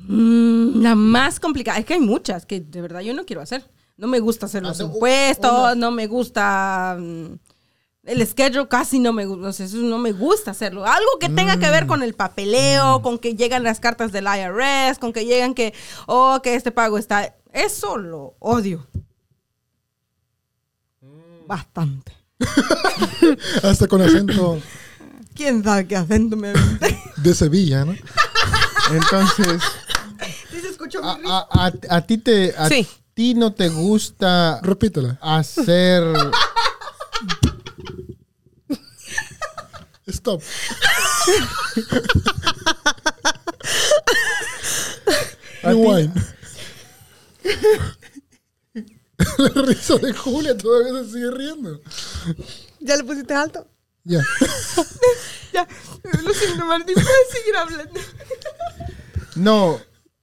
Mm, 0.00 0.80
la 0.82 0.94
más 0.94 1.40
complicada, 1.40 1.78
es 1.78 1.84
que 1.84 1.94
hay 1.94 2.00
muchas 2.00 2.46
que 2.46 2.60
de 2.60 2.80
verdad 2.80 3.00
yo 3.00 3.14
no 3.14 3.24
quiero 3.24 3.42
hacer. 3.42 3.68
No 3.96 4.06
me 4.06 4.20
gusta 4.20 4.46
hacer 4.46 4.62
los 4.62 4.72
Hace 4.72 4.84
u- 4.84 4.92
impuestos, 4.92 5.50
una- 5.50 5.74
no 5.74 5.90
me 5.90 6.06
gusta 6.06 6.96
mm, 6.98 7.34
el 8.04 8.26
schedule, 8.26 8.68
casi 8.68 8.98
no 8.98 9.12
me 9.12 9.26
gusta, 9.26 9.48
o 9.48 9.52
sea, 9.52 9.66
eso 9.66 9.76
no 9.78 9.98
me 9.98 10.12
gusta 10.12 10.52
hacerlo. 10.52 10.86
Algo 10.86 11.18
que 11.20 11.28
tenga 11.28 11.58
que 11.58 11.70
ver 11.70 11.86
con 11.86 12.02
el 12.02 12.14
papeleo, 12.14 13.02
con 13.02 13.18
que 13.18 13.34
llegan 13.34 13.62
las 13.62 13.80
cartas 13.80 14.12
del 14.12 14.24
IRS, 14.26 14.98
con 14.98 15.12
que 15.12 15.26
llegan 15.26 15.52
que, 15.54 15.74
oh, 16.06 16.40
que 16.42 16.54
este 16.54 16.70
pago 16.72 16.96
está, 16.96 17.34
eso 17.52 17.98
lo 17.98 18.34
odio. 18.38 18.86
Bastante. 21.46 22.12
Hasta 23.62 23.88
con 23.88 24.00
acento 24.02 24.60
¿Quién 25.34 25.62
sabe 25.64 25.86
qué 25.86 25.96
acento 25.96 26.36
me 26.36 26.52
de 27.16 27.34
Sevilla, 27.34 27.84
¿no? 27.84 27.94
Entonces, 28.92 29.62
¿Sí 30.50 30.60
se 30.60 30.68
escuchó 30.68 31.02
a, 31.04 31.18
a- 31.24 31.48
a- 31.66 31.96
a 31.96 32.00
ti 32.06 32.18
te 32.18 32.54
a 32.56 32.68
Sí. 32.68 32.86
ti 33.14 33.34
no 33.34 33.52
te 33.52 33.68
gusta 33.68 34.60
Repítela. 34.62 35.18
hacer 35.20 36.04
Stop. 40.08 40.42
Rewind. 45.62 46.14
La 49.38 49.62
risa 49.62 49.96
de 49.96 50.12
Julia 50.12 50.56
todavía 50.56 51.04
se 51.04 51.10
sigue 51.12 51.30
riendo. 51.30 51.80
¿Ya 52.80 52.96
le 52.96 53.04
pusiste 53.04 53.34
alto? 53.34 53.68
Ya. 54.04 54.20
Ya, 55.50 55.66
lo 56.22 56.34
siento, 56.34 56.66
Martín, 56.66 56.94
puedes 56.94 57.30
seguir 57.32 57.56
hablando. 57.56 58.00
no 59.34 59.80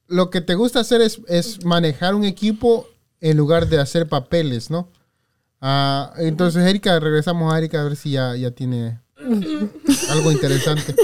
lo 0.08 0.30
que 0.30 0.42
te 0.42 0.56
gusta 0.56 0.82
hacer 0.82 1.02
es, 1.02 1.20
es 1.28 1.66
manejar 1.66 2.16
un 2.16 2.26
equipo 2.26 2.88
en 3.22 3.38
lugar 3.38 3.68
de 3.68 3.80
hacer 3.80 4.08
papeles, 4.08 4.70
¿no? 4.70 4.92
Ah, 5.62 6.14
entonces, 6.18 6.64
Erika, 6.64 7.00
regresamos 7.00 7.52
a 7.52 7.58
Erika 7.58 7.82
a 7.82 7.86
ver 7.86 7.96
si 7.96 8.12
ya, 8.12 8.36
ya 8.36 8.52
tiene 8.52 9.02
algo 10.10 10.32
interesante. 10.32 10.96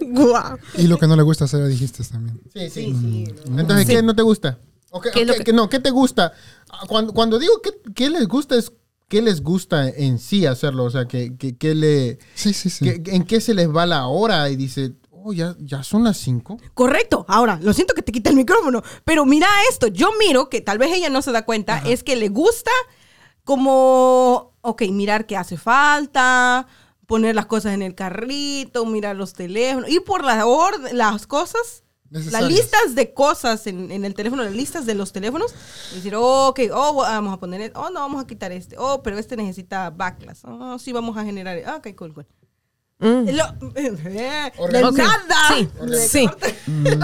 Guau. 0.00 0.56
Y 0.76 0.86
lo 0.86 0.98
que 0.98 1.06
no 1.06 1.16
le 1.16 1.22
gusta 1.22 1.44
hacer, 1.44 1.66
dijiste 1.66 2.02
también. 2.04 2.40
Sí, 2.52 2.70
sí. 2.70 3.24
Entonces, 3.56 3.86
¿qué 3.86 4.02
no 4.02 4.14
te 4.14 4.22
gusta? 4.22 4.58
¿O 4.90 5.00
qué- 5.00 5.10
¿Qué 5.10 5.20
es 5.22 5.24
o 5.24 5.26
lo 5.28 5.32
qué- 5.34 5.38
que- 5.40 5.44
qué- 5.44 5.52
no, 5.52 5.68
¿qué 5.68 5.78
te 5.80 5.90
gusta? 5.90 6.32
Ah, 6.70 6.84
Cuando, 6.88 7.12
cuando 7.12 7.38
digo 7.38 7.60
que, 7.62 7.70
qué 7.94 8.08
les 8.10 8.26
gusta 8.26 8.56
es 8.56 8.72
qué 9.08 9.22
les 9.22 9.42
gusta 9.42 9.88
en 9.88 10.18
sí 10.18 10.44
hacerlo. 10.46 10.84
O 10.84 10.90
sea, 10.90 11.06
que, 11.06 11.36
que, 11.36 11.56
que 11.56 11.74
le, 11.74 12.18
Sí, 12.34 12.52
sí, 12.52 12.68
sí. 12.70 12.84
que- 13.02 13.14
en 13.14 13.24
qué 13.24 13.40
se 13.40 13.54
les 13.54 13.68
va 13.74 13.86
la 13.86 14.06
hora 14.06 14.48
y 14.50 14.56
dice, 14.56 14.92
oh, 15.10 15.32
ya, 15.32 15.56
ya 15.60 15.82
son 15.82 16.04
las 16.04 16.16
cinco. 16.18 16.58
Correcto. 16.74 17.24
Ahora, 17.28 17.58
lo 17.62 17.72
siento 17.72 17.94
que 17.94 18.02
te 18.02 18.12
quita 18.12 18.30
el 18.30 18.36
micrófono, 18.36 18.82
pero 19.04 19.24
mira 19.26 19.46
esto. 19.70 19.86
Yo 19.88 20.10
miro 20.18 20.48
que 20.50 20.60
tal 20.60 20.78
vez 20.78 20.90
ella 20.92 21.08
no 21.10 21.22
se 21.22 21.32
da 21.32 21.44
cuenta, 21.44 21.78
es 21.86 22.02
que 22.02 22.16
le 22.16 22.28
gusta 22.28 22.70
como, 23.44 24.52
ok, 24.60 24.82
mirar 24.90 25.26
qué 25.26 25.36
hace 25.36 25.56
falta, 25.56 26.66
poner 27.08 27.34
las 27.34 27.46
cosas 27.46 27.72
en 27.72 27.80
el 27.80 27.94
carrito, 27.94 28.84
mirar 28.84 29.16
los 29.16 29.32
teléfonos, 29.32 29.88
ir 29.88 30.04
por 30.04 30.22
la 30.24 30.44
orden, 30.46 30.96
las 30.96 31.26
cosas. 31.26 31.82
Las 32.10 32.42
listas 32.44 32.94
de 32.94 33.12
cosas 33.12 33.66
en, 33.66 33.90
en 33.90 34.04
el 34.06 34.14
teléfono, 34.14 34.42
las 34.42 34.54
listas 34.54 34.86
de 34.86 34.94
los 34.94 35.12
teléfonos. 35.12 35.54
y 35.92 35.96
decir, 35.96 36.14
oh, 36.14 36.48
ok, 36.48 36.60
oh, 36.72 36.94
vamos 36.94 37.34
a 37.34 37.38
poner, 37.38 37.72
oh, 37.74 37.90
no, 37.90 38.00
vamos 38.00 38.22
a 38.22 38.26
quitar 38.26 38.52
este. 38.52 38.76
Oh, 38.78 39.02
pero 39.02 39.18
este 39.18 39.36
necesita 39.36 39.90
backlash. 39.90 40.38
Oh, 40.44 40.78
sí, 40.78 40.92
vamos 40.92 41.16
a 41.16 41.24
generar. 41.24 41.58
Ah, 41.66 41.76
ok, 41.76 41.94
cool, 41.96 42.14
cool. 42.14 42.26
Mm. 42.98 43.28
Lo- 43.30 43.70
de 43.72 44.92
nada. 44.92 45.54
Sí, 45.54 45.68
De 45.86 46.08
sí. 46.08 46.28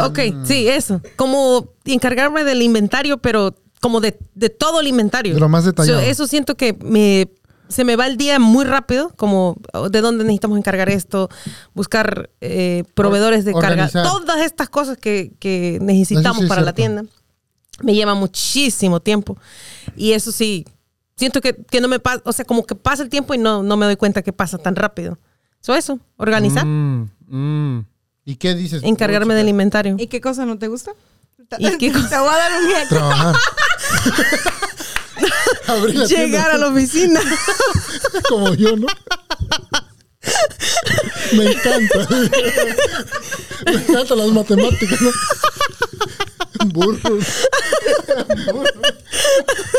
Ok, 0.03 0.19
sí, 0.47 0.69
eso. 0.69 1.01
Como 1.17 1.69
encargarme 1.85 2.45
del 2.45 2.63
inventario, 2.63 3.19
pero 3.19 3.55
como 3.81 4.01
de, 4.01 4.19
de 4.35 4.51
todo 4.51 4.81
el 4.81 4.87
inventario. 4.87 5.35
De 5.35 5.41
lo 5.41 5.49
más 5.49 5.65
detallado. 5.65 6.01
So, 6.01 6.07
eso 6.07 6.27
siento 6.27 6.57
que 6.57 6.73
me, 6.81 7.31
se 7.69 7.85
me 7.85 7.97
va 7.97 8.07
el 8.07 8.17
día 8.17 8.39
muy 8.39 8.65
rápido, 8.65 9.13
como 9.17 9.57
oh, 9.73 9.89
de 9.89 10.01
dónde 10.01 10.25
necesitamos 10.25 10.59
encargar 10.59 10.89
esto, 10.91 11.29
buscar 11.75 12.31
eh, 12.41 12.85
proveedores 12.95 13.45
de 13.45 13.53
carga, 13.53 13.69
Organizar. 13.71 14.03
todas 14.05 14.41
estas 14.43 14.69
cosas 14.69 14.99
que, 14.99 15.33
que 15.39 15.79
necesitamos 15.81 16.43
sí 16.43 16.49
para 16.49 16.63
la 16.63 16.73
tienda. 16.75 17.05
Me 17.83 17.95
lleva 17.95 18.15
muchísimo 18.15 19.01
tiempo. 19.01 19.37
Y 19.97 20.13
eso 20.13 20.31
sí, 20.31 20.65
siento 21.17 21.41
que, 21.41 21.55
que 21.55 21.81
no 21.81 21.89
me 21.89 21.99
pasa, 21.99 22.23
o 22.25 22.33
sea, 22.33 22.45
como 22.45 22.65
que 22.65 22.75
pasa 22.75 23.03
el 23.03 23.09
tiempo 23.09 23.35
y 23.35 23.39
no, 23.39 23.63
no 23.63 23.77
me 23.77 23.87
doy 23.87 23.97
cuenta 23.97 24.23
que 24.23 24.33
pasa 24.33 24.59
tan 24.59 24.77
rápido. 24.77 25.19
So, 25.61 25.75
eso, 25.75 25.99
organizar, 26.17 26.65
Mm, 26.67 27.11
mm. 27.27 27.87
¿Y 28.27 28.37
qué 28.37 28.55
dices? 28.55 28.83
encargarme 28.85 29.35
del 29.35 29.49
inventario. 29.49 29.97
¿Y 29.99 30.07
qué 30.07 30.21
cosa 30.21 30.45
no 30.47 30.59
te 30.59 30.69
gusta? 30.69 30.93
¿Y 31.59 31.77
qué 31.79 31.93
cosa? 31.93 32.09
Te 32.09 32.19
voy 32.19 32.29
a 32.29 32.37
dar 32.37 32.53
un. 32.53 32.89
Trabajar. 32.89 33.35
Abrir 35.67 35.97
la 35.97 36.07
tienda 36.07 36.27
Llegar 36.27 36.51
a 36.51 36.59
la 36.59 36.69
oficina. 36.69 37.21
como 38.29 38.53
yo, 38.55 38.77
¿no? 38.77 38.87
Me 41.33 41.51
encanta. 41.53 42.09
Me 43.67 43.73
encantan 43.73 44.19
las 44.19 44.29
matemáticas, 44.29 45.01
¿no? 45.03 45.11
Burro. 46.67 47.19
Te 47.19 47.25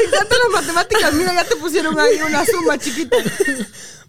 encantan 0.05 0.39
las 0.43 0.51
matemáticas. 0.53 1.13
Mira, 1.13 1.33
ya 1.33 1.43
te 1.45 1.55
pusieron 1.55 1.97
ahí 1.99 2.17
una 2.27 2.45
suma 2.45 2.77
chiquita. 2.77 3.17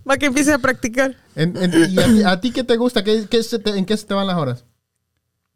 Para 0.04 0.18
que 0.18 0.26
empieces 0.26 0.54
a 0.54 0.58
practicar. 0.58 1.16
En- 1.34 1.56
en- 1.56 1.90
¿Y 1.92 1.98
a, 1.98 2.04
ti- 2.06 2.22
a 2.24 2.40
ti 2.40 2.50
qué 2.52 2.64
te 2.64 2.76
gusta? 2.76 3.02
¿Qué, 3.02 3.26
qué 3.28 3.42
se 3.42 3.58
te- 3.58 3.70
¿En 3.76 3.86
qué 3.86 3.96
se 3.96 4.06
te 4.06 4.14
van 4.14 4.26
las 4.26 4.36
horas? 4.36 4.64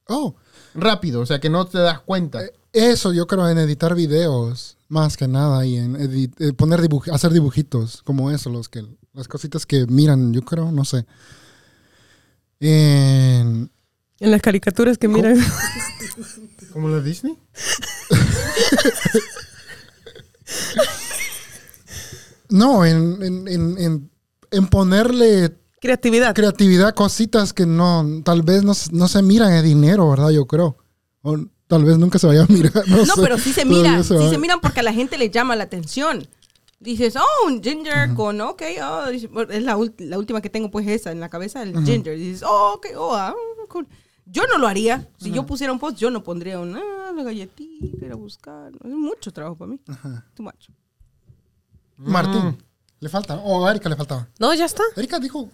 Oh, 0.07 0.35
Rápido, 0.75 1.21
o 1.21 1.27
sea, 1.27 1.41
que 1.41 1.51
no 1.51 1.67
te 1.67 1.79
das 1.79 2.01
cuenta. 2.01 2.45
Eh, 2.45 2.53
eso 2.73 3.13
yo 3.13 3.27
creo 3.27 3.49
en 3.49 3.59
editar 3.59 3.95
videos, 3.97 4.77
más 4.91 5.17
que 5.17 5.27
nada, 5.29 5.65
y 5.65 5.77
en 5.77 5.95
edit- 5.95 6.35
eh, 6.41 6.53
poner 6.53 6.81
dibuj- 6.83 7.11
hacer 7.15 7.33
dibujitos, 7.33 8.03
como 8.03 8.31
eso, 8.31 8.51
los 8.51 8.69
que, 8.69 8.85
las 9.15 9.29
cositas 9.29 9.65
que 9.65 9.87
miran, 9.87 10.35
yo 10.35 10.43
creo, 10.43 10.71
no 10.73 10.85
sé. 10.85 11.07
En, 12.61 13.71
En 14.19 14.31
las 14.31 14.43
caricaturas 14.43 14.99
que 14.99 15.09
miran. 15.09 15.39
¿Como 16.73 16.89
la 16.91 17.01
Disney? 17.01 17.39
no, 22.49 22.85
en, 22.85 23.23
en, 23.23 23.49
en, 23.49 24.11
en- 24.51 24.67
ponerle 24.69 25.57
Creatividad. 25.81 26.35
creatividad, 26.35 26.95
cositas 26.95 27.53
que 27.55 27.65
no, 27.65 28.05
tal 28.25 28.43
vez 28.43 28.65
no, 28.65 28.75
se- 28.75 28.93
no 28.93 29.09
se 29.09 29.23
miran 29.23 29.53
en 29.53 29.65
dinero, 29.65 30.11
¿verdad? 30.11 30.31
Yo 30.31 30.47
creo. 30.47 30.77
O 31.23 31.39
tal 31.71 31.85
vez 31.85 31.97
nunca 31.97 32.19
se 32.19 32.27
vaya 32.27 32.43
a 32.43 32.47
mirar. 32.47 32.73
No, 32.87 32.97
No, 33.07 33.15
sé. 33.15 33.23
pero 33.23 33.39
sí 33.39 33.53
se 33.55 33.65
miran. 33.65 34.05
Sí 34.05 34.15
va- 34.15 34.29
se 34.29 34.37
miran 34.37 34.61
porque 34.61 34.81
a 34.81 34.83
la 34.83 34.93
gente 34.93 35.17
le 35.17 35.31
llama 35.31 35.57
la 35.57 35.65
atención. 35.65 36.27
Dices, 36.81 37.15
oh, 37.17 37.47
un 37.47 37.63
ginger 37.63 38.15
con, 38.15 38.41
ok, 38.41 38.63
oh, 38.83 39.07
es 39.09 39.23
la, 39.63 39.77
ul- 39.79 39.95
la 39.99 40.19
última 40.19 40.41
que 40.41 40.49
tengo 40.51 40.71
pues 40.71 40.87
esa 40.89 41.13
en 41.13 41.21
la 41.21 41.29
cabeza, 41.29 41.63
el 41.63 41.73
ginger. 41.85 42.17
Dices, 42.19 42.43
oh, 42.43 42.75
ok, 42.77 42.87
oh, 42.97 43.15
ah, 43.15 43.35
cool. 43.69 43.87
Yo 44.27 44.43
no 44.47 44.59
lo 44.59 44.67
haría. 44.69 45.09
Si 45.19 45.31
yo 45.31 45.45
pusiera 45.47 45.73
un 45.73 45.79
post, 45.79 45.99
yo 45.99 46.11
no 46.11 46.23
pondría 46.23 46.59
una 46.61 46.81
la 47.15 47.23
galletita, 47.23 48.05
ir 48.07 48.13
a 48.13 48.17
buscar. 48.17 48.73
Es 48.85 48.91
mucho 48.91 49.33
trabajo 49.33 49.57
para 49.57 49.71
mí. 49.73 49.79
Too 50.35 50.43
much. 50.43 50.69
Martín, 51.97 52.57
le 53.01 53.09
falta. 53.09 53.37
O 53.45 53.67
a 53.67 53.71
Erika 53.73 53.89
le 53.89 53.97
faltaba. 53.97 54.29
No, 54.39 54.55
ya 54.55 54.65
está. 54.65 54.83
Erika 54.97 55.19
dijo 55.19 55.51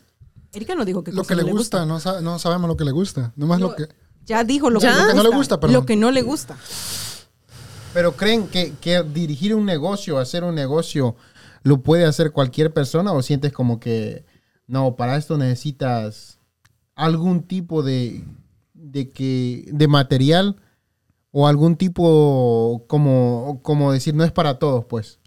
Erika 0.53 0.75
no 0.75 0.85
dijo 0.85 1.03
que 1.03 1.13
lo 1.13 1.25
que 1.25 1.35
le 1.35 1.43
gusta, 1.43 1.85
No, 1.87 1.99
sa- 2.01 2.21
no 2.21 2.39
sabemos 2.39 2.69
lo 2.69 2.77
que 2.77 2.85
le 2.85 2.93
gusta. 2.93 3.33
Nomás 3.37 3.61
lo 3.61 3.75
que. 3.75 3.89
Ya 4.27 4.45
dijo 4.45 4.71
lo, 4.71 4.81
Ya. 4.81 4.93
que, 4.93 4.97
Lo 4.99 5.07
le 5.07 5.13
que 5.13 5.17
no 5.17 5.23
le 5.31 5.37
gusta, 5.37 5.61
perdón. 5.61 5.75
Lo 5.75 5.87
que 5.87 5.97
no 5.97 6.11
le 6.11 6.23
gusta. 6.23 6.57
Pero 7.95 8.13
creen 8.17 8.49
que, 8.49 8.75
que 8.81 9.03
dirigir 9.03 9.55
un 9.55 9.65
negocio, 9.65 10.19
hacer 10.19 10.45
un 10.45 10.55
negocio, 10.55 11.17
lo 11.63 11.81
puede 11.81 12.05
hacer 12.05 12.33
cualquier 12.33 12.73
persona 12.73 13.13
o 13.13 13.23
sientes 13.23 13.53
como 13.53 13.81
que 13.81 14.25
no, 14.67 14.97
para 14.97 15.17
esto 15.17 15.39
necesitas 15.39 16.39
algún 16.95 17.43
tipo 17.43 17.83
de, 17.83 18.25
de 18.75 19.11
que 19.11 19.65
de 19.73 19.89
material 19.89 20.57
o 21.31 21.47
algún 21.47 21.77
tipo 21.77 22.85
como 22.89 23.61
como 23.63 23.93
decir 23.93 24.15
no 24.15 24.25
es 24.25 24.33
para 24.33 24.59
todos, 24.59 24.85
pues. 24.87 25.19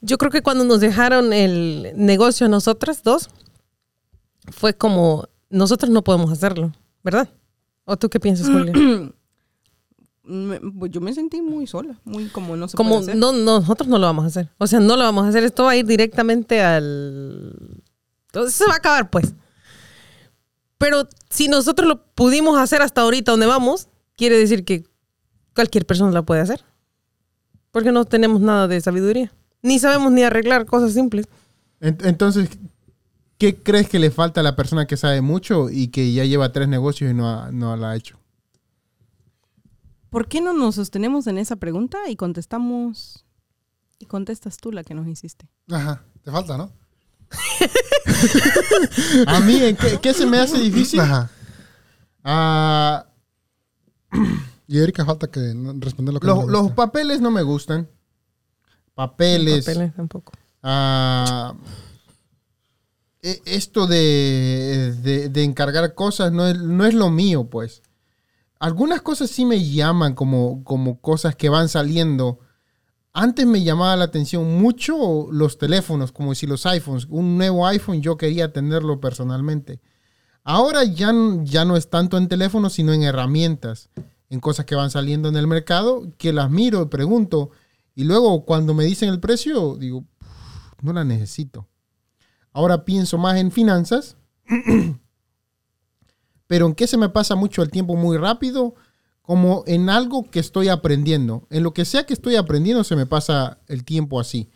Yo 0.00 0.18
creo 0.18 0.30
que 0.30 0.42
cuando 0.42 0.64
nos 0.64 0.80
dejaron 0.80 1.32
el 1.32 1.92
negocio 1.96 2.46
a 2.46 2.50
nosotras 2.50 3.02
dos, 3.02 3.28
fue 4.52 4.74
como, 4.74 5.28
nosotros 5.48 5.90
no 5.90 6.04
podemos 6.04 6.30
hacerlo, 6.30 6.72
¿verdad? 7.02 7.28
¿O 7.84 7.96
tú 7.96 8.08
qué 8.08 8.18
piensas, 8.20 8.46
Julia? 8.48 8.72
Me- 10.26 10.58
pues 10.58 10.90
yo 10.90 11.02
me 11.02 11.12
sentí 11.12 11.42
muy 11.42 11.66
sola, 11.66 12.00
muy 12.04 12.28
como 12.28 12.56
no 12.56 12.66
se 12.66 12.76
Como, 12.78 12.92
puede 12.96 13.02
hacer. 13.10 13.16
no, 13.16 13.32
no, 13.32 13.60
nosotros 13.60 13.88
no 13.88 13.98
lo 13.98 14.06
vamos 14.06 14.24
a 14.24 14.28
hacer. 14.28 14.50
O 14.56 14.66
sea, 14.66 14.80
no 14.80 14.96
lo 14.96 15.02
vamos 15.02 15.26
a 15.26 15.28
hacer. 15.28 15.44
Esto 15.44 15.64
va 15.64 15.72
a 15.72 15.76
ir 15.76 15.84
directamente 15.84 16.62
al... 16.62 17.82
Entonces 18.28 18.54
se 18.54 18.64
va 18.66 18.72
a 18.72 18.76
acabar, 18.76 19.10
pues. 19.10 19.34
Pero 20.78 21.06
si 21.28 21.48
nosotros 21.48 21.86
lo 21.86 22.06
pudimos 22.14 22.58
hacer 22.58 22.80
hasta 22.80 23.02
ahorita 23.02 23.32
donde 23.32 23.44
vamos, 23.46 23.88
quiere 24.16 24.38
decir 24.38 24.64
que 24.64 24.84
cualquier 25.54 25.84
persona 25.84 26.10
la 26.10 26.22
puede 26.22 26.40
hacer. 26.40 26.64
Porque 27.70 27.92
no 27.92 28.06
tenemos 28.06 28.40
nada 28.40 28.66
de 28.66 28.80
sabiduría. 28.80 29.30
Ni 29.60 29.78
sabemos 29.78 30.10
ni 30.10 30.22
arreglar 30.22 30.64
cosas 30.64 30.94
simples. 30.94 31.26
En- 31.80 31.98
Entonces, 32.02 32.48
¿qué 33.52 33.62
crees 33.62 33.88
que 33.88 33.98
le 33.98 34.10
falta 34.10 34.40
a 34.40 34.42
la 34.44 34.56
persona 34.56 34.86
que 34.86 34.96
sabe 34.96 35.20
mucho 35.20 35.68
y 35.70 35.88
que 35.88 36.12
ya 36.12 36.24
lleva 36.24 36.52
tres 36.52 36.68
negocios 36.68 37.10
y 37.10 37.14
no, 37.14 37.28
ha- 37.28 37.50
no 37.52 37.76
lo 37.76 37.86
ha 37.86 37.96
hecho? 37.96 38.18
¿Por 40.10 40.28
qué 40.28 40.40
no 40.40 40.52
nos 40.54 40.76
sostenemos 40.76 41.26
en 41.26 41.38
esa 41.38 41.56
pregunta 41.56 41.98
y 42.08 42.16
contestamos 42.16 43.24
y 43.98 44.06
contestas 44.06 44.56
tú 44.58 44.70
la 44.72 44.84
que 44.84 44.94
nos 44.94 45.06
hiciste? 45.08 45.48
Ajá, 45.70 46.02
te 46.22 46.30
falta, 46.30 46.56
¿no? 46.56 46.72
A 49.26 49.40
mí, 49.40 49.56
¿en 49.62 49.76
qué, 49.76 49.98
qué 50.00 50.14
se 50.14 50.24
me 50.26 50.38
hace 50.38 50.58
difícil? 50.58 51.00
Ajá. 51.00 51.30
Ah, 52.22 53.06
Y 54.66 54.78
Erika 54.78 55.04
falta 55.04 55.26
que 55.26 55.40
no- 55.54 55.74
responder 55.78 56.14
lo 56.14 56.20
que 56.20 56.26
los, 56.26 56.38
no 56.38 56.46
los 56.46 56.72
papeles 56.72 57.20
no 57.20 57.30
me 57.30 57.42
gustan. 57.42 57.86
Papeles. 58.94 59.66
Papeles 59.66 59.94
tampoco. 59.94 60.32
ah, 60.62 61.54
esto 63.46 63.86
de, 63.86 64.92
de- 65.30 65.42
encargar 65.44 65.94
cosas 65.94 66.30
no 66.32 66.46
es, 66.46 66.58
no 66.58 66.84
es 66.84 66.92
lo 66.94 67.10
mío, 67.10 67.48
pues. 67.48 67.82
Algunas 68.58 69.00
cosas 69.02 69.30
sí 69.30 69.44
me 69.44 69.62
llaman 69.64 70.14
como, 70.14 70.62
como 70.64 71.00
cosas 71.00 71.34
que 71.34 71.48
van 71.48 71.68
saliendo. 71.68 72.38
Antes 73.12 73.46
me 73.46 73.62
llamaba 73.62 73.96
la 73.96 74.04
atención 74.04 74.58
mucho 74.60 75.28
los 75.30 75.56
teléfonos, 75.58 76.12
como 76.12 76.34
si 76.34 76.46
los 76.46 76.66
iPhones. 76.66 77.06
Un 77.08 77.38
nuevo 77.38 77.66
iPhone 77.66 78.02
yo 78.02 78.16
quería 78.16 78.52
tenerlo 78.52 79.00
personalmente. 79.00 79.80
Ahora 80.42 80.84
ya, 80.84 81.12
ya 81.44 81.64
no 81.64 81.76
es 81.76 81.88
tanto 81.88 82.18
en 82.18 82.28
teléfonos, 82.28 82.74
sino 82.74 82.92
en 82.92 83.02
herramientas, 83.02 83.88
en 84.28 84.40
cosas 84.40 84.66
que 84.66 84.74
van 84.74 84.90
saliendo 84.90 85.28
en 85.28 85.36
el 85.36 85.46
mercado, 85.46 86.12
que 86.18 86.32
las 86.32 86.50
miro 86.50 86.82
y 86.82 86.86
pregunto. 86.86 87.50
Y 87.94 88.04
luego 88.04 88.44
cuando 88.44 88.74
me 88.74 88.84
dicen 88.84 89.08
el 89.08 89.20
precio, 89.20 89.76
digo, 89.76 90.04
no 90.82 90.92
la 90.92 91.04
necesito. 91.04 91.66
Ahora 92.54 92.84
pienso 92.84 93.18
más 93.18 93.36
en 93.36 93.50
finanzas, 93.50 94.16
pero 96.46 96.66
en 96.66 96.74
qué 96.74 96.86
se 96.86 96.96
me 96.96 97.08
pasa 97.08 97.34
mucho 97.34 97.62
el 97.62 97.70
tiempo 97.70 97.96
muy 97.96 98.16
rápido 98.16 98.76
como 99.22 99.64
en 99.66 99.90
algo 99.90 100.30
que 100.30 100.38
estoy 100.38 100.68
aprendiendo. 100.68 101.48
En 101.50 101.64
lo 101.64 101.74
que 101.74 101.84
sea 101.84 102.04
que 102.04 102.14
estoy 102.14 102.36
aprendiendo 102.36 102.84
se 102.84 102.94
me 102.94 103.06
pasa 103.06 103.58
el 103.66 103.84
tiempo 103.84 104.20
así. 104.20 104.50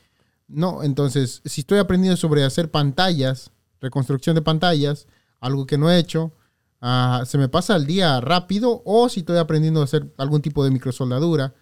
No, 0.46 0.84
entonces, 0.84 1.42
si 1.44 1.62
estoy 1.62 1.78
aprendiendo 1.78 2.16
sobre 2.16 2.44
hacer 2.44 2.70
pantallas, 2.70 3.50
reconstrucción 3.80 4.36
de 4.36 4.42
pantallas, 4.42 5.08
algo 5.40 5.66
que 5.66 5.76
no 5.76 5.90
he 5.90 5.98
hecho, 5.98 6.32
ah, 6.80 7.24
se 7.26 7.36
me 7.36 7.48
pasa 7.48 7.74
el 7.74 7.86
día 7.86 8.20
rápido. 8.20 8.82
O 8.84 9.08
si 9.08 9.20
estoy 9.20 9.38
aprendiendo 9.38 9.80
a 9.80 9.84
hacer 9.84 10.14
algún 10.18 10.40
tipo 10.40 10.62
de 10.62 10.70
microsoldadura, 10.70 11.54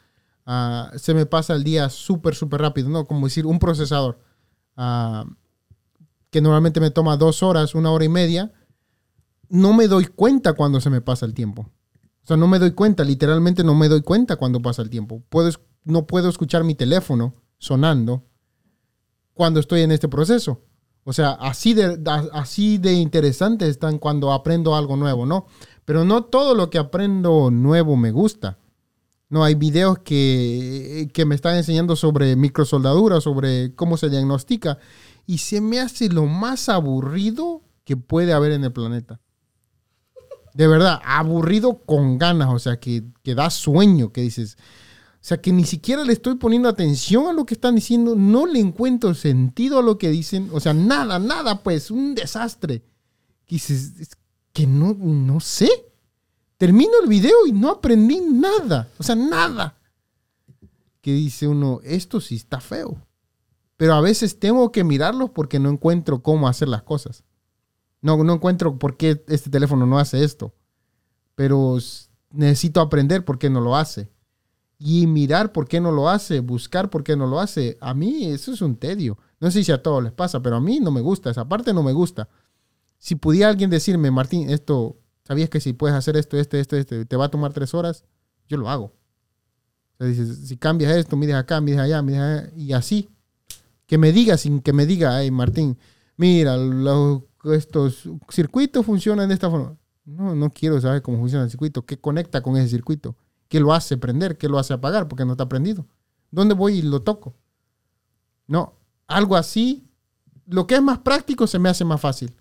ah, 0.44 0.92
se 0.96 1.14
me 1.14 1.24
pasa 1.24 1.54
el 1.54 1.64
día 1.64 1.88
súper, 1.88 2.34
súper 2.34 2.60
rápido. 2.60 2.90
¿no? 2.90 3.06
Como 3.06 3.26
decir, 3.26 3.46
un 3.46 3.58
procesador 3.58 4.18
ah, 4.76 5.24
que 6.36 6.42
normalmente 6.42 6.80
me 6.80 6.90
toma 6.90 7.16
dos 7.16 7.42
horas, 7.42 7.74
una 7.74 7.90
hora 7.90 8.04
y 8.04 8.10
media. 8.10 8.52
No 9.48 9.72
me 9.72 9.88
doy 9.88 10.04
cuenta 10.04 10.52
cuando 10.52 10.82
se 10.82 10.90
me 10.90 11.00
pasa 11.00 11.24
el 11.24 11.32
tiempo. 11.32 11.62
O 11.62 12.26
sea, 12.26 12.36
no 12.36 12.46
me 12.46 12.58
doy 12.58 12.72
cuenta, 12.72 13.04
literalmente 13.04 13.64
no 13.64 13.74
me 13.74 13.88
doy 13.88 14.02
cuenta 14.02 14.36
cuando 14.36 14.60
pasa 14.60 14.82
el 14.82 14.90
tiempo. 14.90 15.22
Puedo, 15.30 15.48
no 15.84 16.06
puedo 16.06 16.28
escuchar 16.28 16.62
mi 16.62 16.74
teléfono 16.74 17.36
sonando 17.56 18.26
cuando 19.32 19.60
estoy 19.60 19.80
en 19.80 19.92
este 19.92 20.08
proceso. 20.08 20.60
O 21.04 21.14
sea, 21.14 21.30
así 21.30 21.72
de, 21.72 21.98
así 22.34 22.76
de 22.76 22.92
interesante 22.92 23.66
están 23.66 23.98
cuando 23.98 24.30
aprendo 24.30 24.76
algo 24.76 24.98
nuevo, 24.98 25.24
¿no? 25.24 25.46
Pero 25.86 26.04
no 26.04 26.24
todo 26.24 26.54
lo 26.54 26.68
que 26.68 26.76
aprendo 26.76 27.50
nuevo 27.50 27.96
me 27.96 28.10
gusta. 28.10 28.58
No, 29.30 29.42
hay 29.42 29.54
videos 29.54 30.00
que, 30.00 31.08
que 31.14 31.24
me 31.24 31.34
están 31.34 31.56
enseñando 31.56 31.96
sobre 31.96 32.36
microsoldadura, 32.36 33.22
sobre 33.22 33.74
cómo 33.74 33.96
se 33.96 34.10
diagnostica, 34.10 34.76
y 35.26 35.38
se 35.38 35.60
me 35.60 35.80
hace 35.80 36.08
lo 36.08 36.26
más 36.26 36.68
aburrido 36.68 37.62
que 37.84 37.96
puede 37.96 38.32
haber 38.32 38.52
en 38.52 38.64
el 38.64 38.72
planeta. 38.72 39.20
De 40.54 40.66
verdad, 40.66 41.00
aburrido 41.04 41.82
con 41.84 42.18
ganas, 42.18 42.48
o 42.50 42.58
sea, 42.58 42.80
que, 42.80 43.04
que 43.22 43.34
da 43.34 43.50
sueño, 43.50 44.12
que 44.12 44.22
dices, 44.22 44.56
o 45.26 45.28
sea, 45.28 45.40
que 45.40 45.52
ni 45.52 45.64
siquiera 45.64 46.04
le 46.04 46.12
estoy 46.12 46.36
poniendo 46.36 46.68
atención 46.68 47.26
a 47.26 47.32
lo 47.32 47.44
que 47.44 47.54
están 47.54 47.74
diciendo, 47.74 48.14
no 48.14 48.46
le 48.46 48.60
encuentro 48.60 49.12
sentido 49.12 49.80
a 49.80 49.82
lo 49.82 49.98
que 49.98 50.08
dicen, 50.08 50.48
o 50.52 50.60
sea, 50.60 50.72
nada, 50.72 51.18
nada, 51.18 51.62
pues, 51.62 51.90
un 51.90 52.14
desastre. 52.14 52.84
Dices, 53.48 53.92
es 53.98 54.10
que 54.52 54.66
no, 54.66 54.94
no 54.94 55.40
sé. 55.40 55.68
Termino 56.56 56.92
el 57.02 57.08
video 57.08 57.46
y 57.46 57.52
no 57.52 57.70
aprendí 57.70 58.20
nada, 58.20 58.88
o 58.98 59.02
sea, 59.02 59.14
nada. 59.14 59.76
Que 61.02 61.12
dice 61.12 61.46
uno, 61.46 61.80
esto 61.84 62.20
sí 62.20 62.36
está 62.36 62.60
feo. 62.60 63.05
Pero 63.76 63.94
a 63.94 64.00
veces 64.00 64.38
tengo 64.38 64.72
que 64.72 64.84
mirarlos 64.84 65.30
porque 65.30 65.58
no 65.58 65.70
encuentro 65.70 66.22
cómo 66.22 66.48
hacer 66.48 66.68
las 66.68 66.82
cosas. 66.82 67.24
No, 68.00 68.22
no 68.22 68.34
encuentro 68.34 68.78
por 68.78 68.96
qué 68.96 69.22
este 69.28 69.50
teléfono 69.50 69.86
no 69.86 69.98
hace 69.98 70.24
esto. 70.24 70.54
Pero 71.34 71.76
necesito 72.30 72.80
aprender 72.80 73.24
por 73.24 73.38
qué 73.38 73.50
no 73.50 73.60
lo 73.60 73.76
hace. 73.76 74.10
Y 74.78 75.06
mirar 75.06 75.52
por 75.52 75.68
qué 75.68 75.80
no 75.80 75.90
lo 75.90 76.08
hace, 76.08 76.40
buscar 76.40 76.90
por 76.90 77.02
qué 77.02 77.16
no 77.16 77.26
lo 77.26 77.40
hace. 77.40 77.78
A 77.80 77.94
mí 77.94 78.26
eso 78.26 78.52
es 78.52 78.60
un 78.62 78.76
tedio. 78.76 79.18
No 79.40 79.50
sé 79.50 79.64
si 79.64 79.72
a 79.72 79.82
todos 79.82 80.02
les 80.02 80.12
pasa, 80.12 80.40
pero 80.40 80.56
a 80.56 80.60
mí 80.60 80.80
no 80.80 80.90
me 80.90 81.00
gusta. 81.00 81.30
Esa 81.30 81.48
parte 81.48 81.72
no 81.74 81.82
me 81.82 81.92
gusta. 81.92 82.28
Si 82.98 83.14
pudiera 83.14 83.48
alguien 83.50 83.70
decirme, 83.70 84.10
Martín, 84.10 84.50
esto, 84.50 84.98
¿sabías 85.24 85.50
que 85.50 85.60
si 85.60 85.72
puedes 85.72 85.96
hacer 85.96 86.16
esto, 86.16 86.38
este, 86.38 86.60
este, 86.60 86.78
este, 86.78 87.04
te 87.04 87.16
va 87.16 87.26
a 87.26 87.30
tomar 87.30 87.52
tres 87.52 87.74
horas? 87.74 88.04
Yo 88.48 88.56
lo 88.56 88.70
hago. 88.70 88.92
Si 89.98 90.56
cambias 90.58 90.94
esto, 90.94 91.16
mides 91.16 91.36
acá, 91.36 91.60
mides 91.60 91.80
allá, 91.80 92.02
mides 92.02 92.20
allá, 92.20 92.52
y 92.54 92.72
así. 92.72 93.10
Que 93.86 93.98
me 93.98 94.12
diga 94.12 94.36
sin 94.36 94.60
que 94.60 94.72
me 94.72 94.86
diga, 94.86 95.16
ay, 95.16 95.30
Martín, 95.30 95.78
mira, 96.16 96.56
los, 96.56 97.22
estos 97.44 98.08
circuitos 98.30 98.84
funcionan 98.84 99.28
de 99.28 99.34
esta 99.34 99.50
forma. 99.50 99.76
No, 100.04 100.34
no 100.34 100.50
quiero 100.50 100.80
saber 100.80 101.02
cómo 101.02 101.18
funciona 101.18 101.44
el 101.44 101.50
circuito, 101.50 101.84
qué 101.84 101.98
conecta 101.98 102.42
con 102.42 102.56
ese 102.56 102.68
circuito, 102.68 103.16
qué 103.48 103.60
lo 103.60 103.72
hace 103.72 103.96
prender, 103.96 104.38
qué 104.38 104.48
lo 104.48 104.58
hace 104.58 104.72
apagar, 104.72 105.08
porque 105.08 105.24
no 105.24 105.32
está 105.32 105.48
prendido. 105.48 105.86
¿Dónde 106.30 106.54
voy 106.54 106.78
y 106.78 106.82
lo 106.82 107.02
toco? 107.02 107.34
No, 108.46 108.78
algo 109.06 109.36
así. 109.36 109.88
Lo 110.46 110.66
que 110.66 110.76
es 110.76 110.82
más 110.82 110.98
práctico 110.98 111.46
se 111.46 111.58
me 111.58 111.68
hace 111.68 111.84
más 111.84 112.00
fácil. 112.00 112.34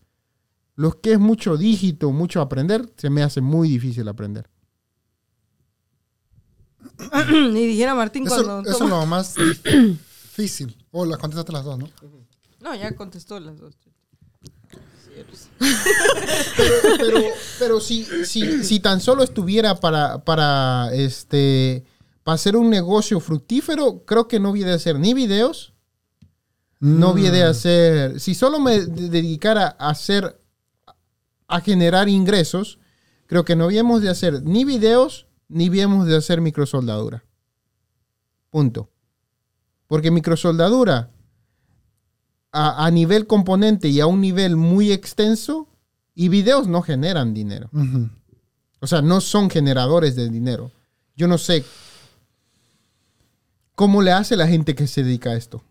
Lo 0.76 1.00
que 1.00 1.14
es 1.14 1.20
mucho 1.20 1.58
dígito, 1.58 2.12
mucho 2.12 2.42
aprender, 2.42 2.92
se 2.98 3.10
me 3.10 3.24
hace 3.24 3.42
muy 3.42 3.70
difícil 3.70 4.08
aprender. 4.08 4.50
Ni 7.30 7.66
dijera 7.66 7.96
Martín 7.96 8.28
Eso, 8.28 8.44
cuando... 8.44 8.70
eso 8.70 8.84
es 8.84 8.90
lo 8.90 9.06
más 9.06 9.36
difícil. 10.36 10.85
O 10.98 11.06
las 11.06 11.18
contestaste 11.20 11.52
las 11.52 11.66
dos, 11.66 11.78
¿no? 11.78 11.90
No, 12.62 12.74
ya 12.74 12.96
contestó 12.96 13.38
las 13.40 13.58
dos. 13.60 13.76
pero, 16.98 17.20
pero 17.60 17.80
si, 17.82 18.06
si, 18.26 18.64
si 18.64 18.80
tan 18.80 19.00
solo 19.02 19.24
estuviera 19.24 19.76
para, 19.80 20.24
para, 20.24 20.90
este, 20.94 21.84
para 22.24 22.36
hacer 22.36 22.56
un 22.56 22.70
negocio 22.70 23.20
fructífero, 23.20 24.06
creo 24.06 24.28
que 24.28 24.40
no 24.40 24.52
hubiera 24.52 24.70
de 24.72 24.76
hacer 24.78 24.98
ni 25.00 25.14
videos, 25.14 25.74
no 26.80 27.12
hubiera 27.12 27.36
de 27.36 27.44
hacer, 27.44 28.20
si 28.20 28.34
solo 28.36 28.60
me 28.60 28.80
de- 28.86 29.10
dedicara 29.10 29.76
a 29.80 29.90
hacer, 29.90 30.40
a 31.48 31.60
generar 31.62 32.08
ingresos, 32.10 32.80
creo 33.28 33.44
que 33.44 33.56
no 33.56 33.66
habíamos 33.66 34.02
de 34.02 34.10
hacer 34.10 34.44
ni 34.44 34.64
videos, 34.66 35.28
ni 35.48 35.68
habíamos 35.68 36.08
de 36.08 36.16
hacer 36.16 36.42
microsoldadura. 36.42 37.24
Punto. 38.50 38.90
Porque 39.88 40.12
microsoldadura 40.12 41.12
a, 42.52 42.86
a 42.86 42.92
nivel 42.92 43.28
componente 43.28 43.90
y 43.90 44.00
a 44.00 44.08
un 44.08 44.22
nivel 44.22 44.56
muy 44.56 44.92
extenso, 44.92 45.68
y 46.16 46.30
videos 46.30 46.68
no 46.68 46.82
generan 46.82 47.34
dinero. 47.34 47.70
O 48.80 48.88
sea, 48.88 49.02
no 49.02 49.20
son 49.20 49.50
generadores 49.50 50.16
de 50.16 50.30
dinero. 50.30 50.72
Yo 51.16 51.28
no 51.28 51.38
sé 51.38 51.66
cómo 53.76 54.02
le 54.02 54.14
hace 54.14 54.38
la 54.38 54.48
gente 54.48 54.74
que 54.74 54.88
se 54.88 55.04
dedica 55.04 55.32
a 55.32 55.36
esto. 55.36 55.62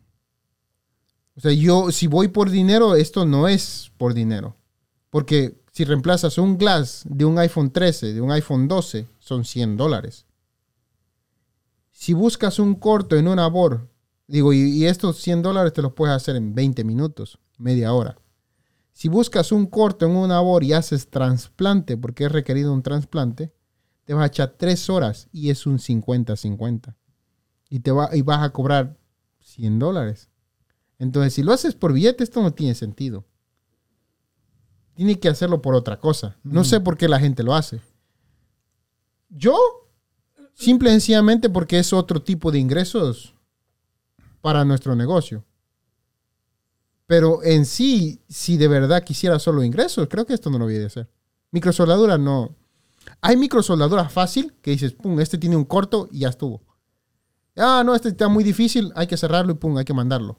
O 1.37 1.40
sea, 1.40 1.53
yo 1.53 1.90
si 1.90 2.07
voy 2.07 2.29
por 2.29 2.50
dinero, 2.50 2.94
esto 2.94 3.24
no 3.24 3.48
es 3.48 3.90
por 3.96 4.14
dinero. 4.14 4.57
Porque 5.11 5.57
si 5.72 5.85
reemplazas 5.85 6.38
un 6.38 6.59
glass 6.59 7.03
de 7.07 7.24
un 7.24 7.38
iPhone 7.38 7.70
13, 7.70 8.12
de 8.12 8.20
un 8.20 8.31
iPhone 8.31 8.68
12, 8.68 9.09
son 9.18 9.44
100 9.44 9.77
dólares. 9.77 10.27
Si 11.90 12.12
buscas 12.12 12.59
un 12.59 12.74
corto 12.74 13.16
en 13.16 13.29
una 13.29 13.46
BOR, 13.46 13.88
digo, 14.27 14.53
y, 14.53 14.61
y 14.61 14.87
estos 14.87 15.19
100 15.19 15.43
dólares 15.43 15.73
te 15.73 15.83
los 15.83 15.93
puedes 15.93 16.17
hacer 16.17 16.37
en 16.37 16.55
20 16.55 16.85
minutos, 16.85 17.39
media 17.59 17.93
hora. 17.93 18.17
Si 18.93 19.09
buscas 19.09 19.51
un 19.51 19.67
corto 19.67 20.07
en 20.07 20.13
una 20.13 20.41
BOR 20.41 20.63
y 20.63 20.73
haces 20.73 21.11
trasplante, 21.11 21.97
porque 21.97 22.27
es 22.27 22.33
requerido 22.33 22.73
un 22.73 22.83
trasplante, 22.83 23.53
te 24.05 24.15
vas 24.15 24.23
a 24.23 24.27
echar 24.27 24.55
3 24.57 24.89
horas 24.91 25.29
y 25.33 25.51
es 25.51 25.67
un 25.67 25.79
50-50. 25.79 26.95
Y, 27.69 27.81
te 27.81 27.91
va, 27.91 28.15
y 28.15 28.23
vas 28.23 28.43
a 28.43 28.51
cobrar 28.51 28.97
100 29.41 29.81
dólares. 29.81 30.29
Entonces, 30.99 31.35
si 31.35 31.43
lo 31.43 31.53
haces 31.53 31.75
por 31.75 31.93
billete, 31.93 32.23
esto 32.23 32.41
no 32.41 32.53
tiene 32.53 32.75
sentido. 32.75 33.25
Tiene 34.95 35.19
que 35.19 35.29
hacerlo 35.29 35.61
por 35.61 35.75
otra 35.75 35.99
cosa. 35.99 36.37
No 36.45 36.63
sé 36.63 36.79
por 36.79 36.97
qué 36.97 37.09
la 37.09 37.19
gente 37.19 37.43
lo 37.43 37.55
hace. 37.55 37.81
Yo, 39.29 39.59
simple 40.55 40.91
y 40.91 40.93
sencillamente 40.93 41.51
porque 41.51 41.81
es 41.81 41.93
otro 41.93 42.23
tipo 42.23 42.53
de 42.53 42.61
ingresos 42.61 43.34
para 44.44 44.62
nuestro 44.66 44.94
negocio. 44.94 45.42
Pero 47.07 47.42
en 47.42 47.64
sí, 47.64 48.20
si 48.28 48.59
de 48.59 48.68
verdad 48.68 49.02
quisiera 49.02 49.38
solo 49.38 49.64
ingresos, 49.64 50.07
creo 50.11 50.26
que 50.26 50.35
esto 50.35 50.50
no 50.50 50.59
lo 50.59 50.66
voy 50.66 50.76
a 50.76 50.87
hacer. 50.87 51.09
Microsoldadura 51.50 52.18
no. 52.18 52.54
Hay 53.22 53.38
microsoldadura 53.38 54.07
fácil 54.11 54.52
que 54.61 54.72
dices, 54.72 54.92
pum, 54.92 55.18
este 55.18 55.38
tiene 55.38 55.57
un 55.57 55.64
corto 55.64 56.09
y 56.12 56.18
ya 56.20 56.28
estuvo. 56.28 56.61
Ah, 57.57 57.83
no, 57.87 57.94
este 57.94 58.11
está 58.11 58.28
muy 58.28 58.44
difícil, 58.44 58.92
hay 58.96 59.07
que 59.07 59.16
cerrarlo 59.16 59.52
y 59.52 59.54
pum, 59.54 59.78
hay 59.78 59.87
que 59.87 59.94
mandarlo. 59.94 60.38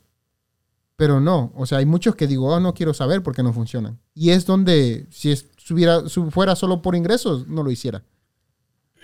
Pero 0.96 1.20
no, 1.20 1.52
o 1.56 1.66
sea, 1.66 1.80
hay 1.80 1.86
muchos 1.88 2.16
que 2.16 2.28
digo, 2.28 2.54
oh, 2.54 2.60
no 2.60 2.76
quiero 2.76 2.94
saber 2.94 3.24
por 3.24 3.34
qué 3.36 3.42
no 3.42 3.54
funcionan. 3.54 4.00
Y 4.14 4.30
es 4.30 4.46
donde, 4.46 5.08
si 5.10 5.36
subiera- 5.58 6.08
su- 6.10 6.30
fuera 6.30 6.56
solo 6.56 6.84
por 6.84 6.96
ingresos, 6.96 7.48
no 7.48 7.64
lo 7.64 7.72
hiciera. 7.72 8.04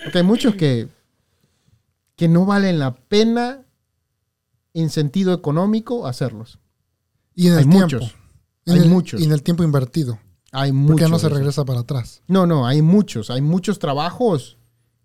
Porque 0.04 0.20
hay 0.20 0.24
muchos 0.24 0.54
que, 0.54 0.90
que 2.16 2.28
no 2.28 2.46
valen 2.46 2.78
la 2.78 2.94
pena 2.94 3.66
en 4.74 4.90
sentido 4.90 5.34
económico 5.34 6.08
hacerlos. 6.08 6.60
Y 7.36 7.48
en 7.48 7.54
el 7.54 7.60
Hay 7.60 7.66
tiempo. 7.66 7.80
muchos. 7.82 8.16
En 8.66 8.74
Hay 8.76 8.80
el- 8.84 8.90
muchos. 8.90 9.22
Y 9.22 9.24
en 9.26 9.32
el 9.32 9.44
tiempo 9.44 9.64
invertido. 9.64 10.20
Hay 10.52 10.72
Porque 10.72 10.82
muchos. 10.82 11.00
ya 11.02 11.08
no 11.08 11.20
se 11.20 11.30
regresa 11.30 11.64
para 11.66 11.80
atrás. 11.82 12.22
No, 12.28 12.46
no, 12.46 12.68
hay 12.68 12.82
muchos. 12.82 13.30
Hay 13.30 13.42
muchos 13.42 13.80
trabajos 13.80 14.58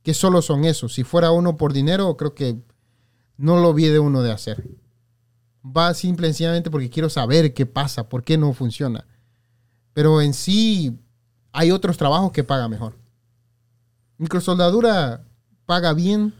que 0.03 0.13
solo 0.15 0.43
son 0.43 0.65
eso. 0.65 0.89
Si 0.89 1.05
fuera 1.05 1.31
uno 1.31 1.57
por 1.57 1.73
dinero, 1.73 2.17
creo 2.17 2.35
que 2.35 2.61
no 3.37 3.61
lo 3.61 3.73
vi 3.75 3.87
de 3.87 3.99
uno 3.99 4.23
de 4.23 4.33
hacer. 4.33 4.69
Va 5.65 5.95
simple 5.95 6.27
y 6.29 6.31
sencillamente 6.31 6.71
porque 6.71 6.91
quiero 6.91 7.09
saber 7.11 7.55
qué 7.55 7.67
pasa, 7.67 8.09
por 8.09 8.23
qué 8.25 8.39
no 8.39 8.53
funciona. 8.53 9.07
Pero 9.93 10.21
en 10.21 10.35
sí, 10.35 10.97
hay 11.53 11.71
otros 11.71 11.97
trabajos 11.97 12.31
que 12.33 12.45
paga 12.45 12.69
mejor. 12.69 12.95
Microsoldadura 14.19 15.25
paga 15.67 15.93
bien. 15.93 16.35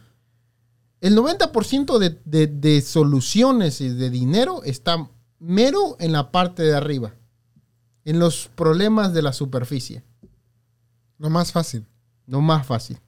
El 1.07 1.17
90% 1.17 1.99
de, 1.99 2.19
de- 2.25 2.47
de 2.49 2.81
soluciones 2.81 3.81
y 3.81 3.89
de 3.91 4.11
dinero 4.11 4.63
está 4.65 5.09
mero 5.39 5.97
en 6.01 6.11
la 6.13 6.33
parte 6.33 6.63
de 6.65 6.75
arriba, 6.75 7.15
en 8.05 8.19
los 8.19 8.49
problemas 8.55 9.13
de 9.13 9.23
la 9.23 9.33
superficie. 9.33 10.03
Lo 11.19 11.31
más 11.31 11.53
fácil. 11.53 11.87
Lo 12.27 12.41
más 12.41 12.67
fácil. 12.67 12.99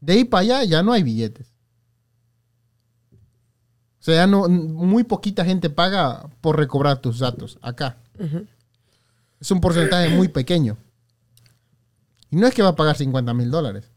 De 0.00 0.14
ahí 0.14 0.24
para 0.24 0.40
allá 0.40 0.64
ya 0.64 0.82
no 0.82 0.92
hay 0.92 1.02
billetes. 1.02 1.48
O 4.00 4.04
sea, 4.04 4.14
ya 4.16 4.26
no, 4.26 4.48
muy 4.48 5.04
poquita 5.04 5.44
gente 5.44 5.70
paga 5.70 6.28
por 6.40 6.56
recobrar 6.58 6.98
tus 6.98 7.18
datos 7.18 7.58
acá. 7.62 7.98
Es 9.40 9.50
un 9.50 9.60
porcentaje 9.60 10.08
muy 10.16 10.28
pequeño. 10.28 10.76
Y 12.30 12.36
no 12.36 12.46
es 12.46 12.54
que 12.54 12.62
va 12.62 12.70
a 12.70 12.76
pagar 12.76 12.96
50 12.96 13.32
mil 13.34 13.50
dólares. 13.50 13.90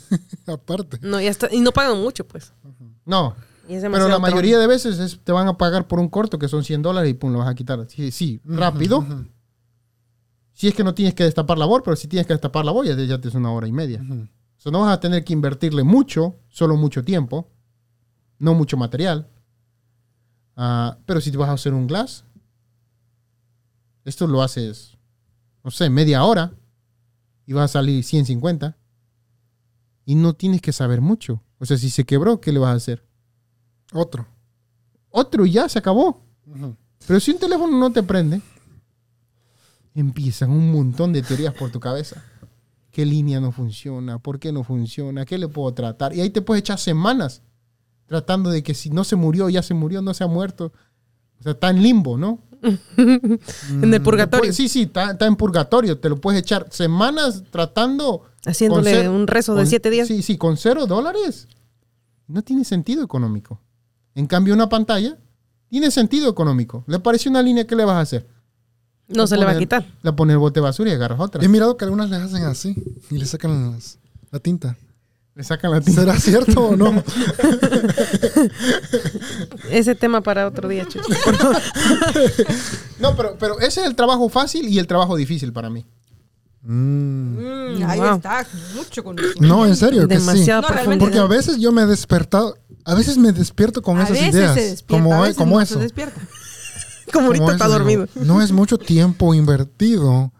Aparte. 0.46 0.98
No, 1.02 1.20
ya 1.20 1.30
está. 1.30 1.48
Y 1.52 1.60
no 1.60 1.72
pagan 1.72 2.00
mucho, 2.00 2.26
pues. 2.26 2.52
No. 3.04 3.34
Pero 3.68 3.80
la 3.90 3.98
trabajo. 3.98 4.20
mayoría 4.20 4.58
de 4.58 4.66
veces 4.68 4.98
es- 5.00 5.18
te 5.24 5.32
van 5.32 5.48
a 5.48 5.56
pagar 5.58 5.88
por 5.88 5.98
un 5.98 6.08
corto 6.08 6.38
que 6.38 6.46
son 6.48 6.62
100 6.62 6.82
dólares 6.82 7.10
y 7.10 7.14
pum, 7.14 7.32
lo 7.32 7.38
vas 7.40 7.48
a 7.48 7.54
quitar. 7.54 7.84
Sí, 7.88 8.10
sí, 8.12 8.40
rápido. 8.44 9.04
Si 10.52 10.68
es 10.68 10.74
que 10.74 10.84
no 10.84 10.94
tienes 10.94 11.14
que 11.14 11.24
destapar 11.24 11.58
la 11.58 11.64
labor, 11.66 11.82
pero 11.82 11.96
si 11.96 12.08
tienes 12.08 12.26
que 12.26 12.32
destapar 12.32 12.64
la 12.64 12.70
labor, 12.70 12.86
ya 12.86 12.96
te, 12.96 13.06
ya 13.06 13.20
te 13.20 13.28
es 13.28 13.34
una 13.34 13.50
hora 13.52 13.66
y 13.68 13.72
media. 13.72 14.00
O 14.00 14.60
sea, 14.60 14.72
no 14.72 14.80
vas 14.80 14.92
a 14.96 15.00
tener 15.00 15.22
que 15.24 15.32
invertirle 15.32 15.82
mucho, 15.82 16.36
solo 16.48 16.76
mucho 16.76 17.04
tiempo, 17.04 17.48
no 18.38 18.54
mucho 18.54 18.76
material. 18.76 19.28
Ah, 20.56 20.96
pero 21.04 21.20
si 21.20 21.30
te 21.30 21.36
vas 21.36 21.50
a 21.50 21.52
hacer 21.52 21.74
un 21.74 21.86
glass, 21.86 22.24
esto 24.04 24.26
lo 24.26 24.42
haces, 24.42 24.96
no 25.64 25.70
sé, 25.70 25.90
media 25.90 26.24
hora 26.24 26.52
y 27.44 27.52
vas 27.52 27.64
a 27.64 27.72
salir 27.80 28.02
150 28.04 28.76
y 30.06 30.14
no 30.14 30.32
tienes 30.32 30.62
que 30.62 30.72
saber 30.72 31.02
mucho. 31.02 31.42
O 31.58 31.66
sea, 31.66 31.76
si 31.76 31.90
se 31.90 32.04
quebró, 32.04 32.40
¿qué 32.40 32.52
le 32.52 32.58
vas 32.58 32.70
a 32.70 32.76
hacer? 32.76 33.04
Otro. 33.92 34.26
Otro 35.10 35.44
y 35.44 35.52
ya 35.52 35.68
se 35.68 35.78
acabó. 35.78 36.22
Pero 37.06 37.20
si 37.20 37.32
un 37.32 37.38
teléfono 37.38 37.76
no 37.76 37.90
te 37.92 38.02
prende, 38.02 38.40
empiezan 39.94 40.50
un 40.50 40.72
montón 40.72 41.12
de 41.12 41.22
teorías 41.22 41.52
por 41.52 41.70
tu 41.70 41.80
cabeza. 41.80 42.22
¿Qué 42.90 43.04
línea 43.04 43.40
no 43.40 43.52
funciona? 43.52 44.18
¿Por 44.18 44.38
qué 44.38 44.52
no 44.52 44.62
funciona? 44.62 45.26
¿Qué 45.26 45.36
le 45.36 45.48
puedo 45.48 45.74
tratar? 45.74 46.14
Y 46.14 46.20
ahí 46.20 46.30
te 46.30 46.40
puedes 46.40 46.60
echar 46.60 46.78
semanas 46.78 47.42
tratando 48.06 48.50
de 48.50 48.62
que 48.62 48.74
si 48.74 48.90
no 48.90 49.04
se 49.04 49.16
murió, 49.16 49.48
ya 49.48 49.62
se 49.62 49.74
murió, 49.74 50.00
no 50.00 50.14
se 50.14 50.24
ha 50.24 50.28
muerto. 50.28 50.72
O 51.40 51.42
sea, 51.42 51.52
está 51.52 51.70
en 51.70 51.82
limbo, 51.82 52.16
¿no? 52.16 52.40
En 52.96 53.92
el 53.92 54.02
purgatorio. 54.02 54.52
Sí, 54.52 54.68
sí, 54.68 54.82
está, 54.82 55.12
está 55.12 55.26
en 55.26 55.36
purgatorio. 55.36 55.98
Te 55.98 56.08
lo 56.08 56.16
puedes 56.16 56.40
echar 56.40 56.68
semanas 56.70 57.42
tratando. 57.50 58.24
Haciéndole 58.46 59.08
un 59.08 59.26
rezo 59.26 59.54
de 59.54 59.60
con- 59.62 59.66
siete 59.66 59.90
días. 59.90 60.06
Sí, 60.08 60.22
sí, 60.22 60.38
con 60.38 60.56
cero 60.56 60.86
dólares. 60.86 61.48
No 62.28 62.42
tiene 62.42 62.64
sentido 62.64 63.02
económico. 63.04 63.60
En 64.14 64.26
cambio, 64.26 64.54
una 64.54 64.68
pantalla 64.68 65.16
tiene 65.68 65.90
sentido 65.90 66.28
económico. 66.30 66.84
Le 66.86 66.98
parece 67.00 67.28
una 67.28 67.42
línea, 67.42 67.66
¿qué 67.66 67.76
le 67.76 67.84
vas 67.84 67.96
a 67.96 68.00
hacer? 68.00 68.26
No 69.08 69.26
se 69.26 69.36
le 69.36 69.44
va 69.44 69.52
a 69.52 69.58
quitar. 69.58 69.84
Le 70.02 70.12
pones 70.12 70.34
el 70.34 70.38
bote 70.38 70.60
de 70.60 70.64
basura 70.64 70.90
y 70.90 70.94
agarras 70.94 71.20
otra. 71.20 71.44
He 71.44 71.48
mirado 71.48 71.76
que 71.76 71.84
algunas 71.84 72.08
les 72.10 72.20
hacen 72.20 72.44
así 72.44 72.74
y 73.10 73.18
le 73.18 73.26
sacan 73.26 73.72
las- 73.72 73.98
la 74.30 74.38
tinta. 74.40 74.76
Le 75.34 75.44
sacan 75.44 75.70
la 75.70 75.80
tinta. 75.82 76.00
¿Será 76.00 76.18
cierto 76.18 76.68
o 76.68 76.76
no? 76.76 76.92
Ese 79.70 79.94
tema 79.94 80.22
para 80.22 80.46
otro 80.46 80.68
día, 80.68 80.86
Chucho. 80.86 81.08
No, 82.98 83.14
pero, 83.14 83.36
pero 83.38 83.60
ese 83.60 83.82
es 83.82 83.86
el 83.86 83.94
trabajo 83.94 84.30
fácil 84.30 84.68
y 84.68 84.78
el 84.78 84.86
trabajo 84.86 85.16
difícil 85.16 85.52
para 85.52 85.68
mí. 85.68 85.84
Mm. 86.66 87.82
Ahí 87.86 88.00
Wow. 88.00 88.16
está, 88.16 88.46
mucho 88.74 89.04
conocimiento. 89.04 89.42
No, 89.46 89.64
en 89.66 89.76
serio 89.76 90.08
que 90.08 90.18
sí. 90.18 90.20
Demasiado 90.26 90.62
profundo. 90.62 90.74
realmente 90.82 91.04
Porque 91.04 91.18
a 91.18 91.26
veces 91.26 91.58
yo 91.58 91.70
me 91.72 91.82
he 91.82 91.86
despertado, 91.86 92.56
a 92.84 92.94
veces 92.94 93.18
me 93.18 93.32
despierto 93.32 93.82
con 93.82 93.98
a 93.98 94.02
esas 94.04 94.12
veces 94.18 94.34
ideas. 94.34 94.54
se 94.54 94.60
despierta, 94.70 95.04
como 95.04 95.14
a 95.14 95.20
veces 95.22 95.36
como 95.36 95.56
no 95.56 95.60
eso. 95.62 95.74
se 95.74 95.80
despierta. 95.80 96.20
Como 97.12 97.26
ahorita 97.28 97.44
Como 97.44 97.52
está 97.52 97.66
eso, 97.66 97.72
dormido. 97.78 98.06
digo, 98.12 98.26
no 98.26 98.42
es 98.42 98.50
mucho 98.50 98.78
tiempo 98.78 99.32
invertido 99.32 100.32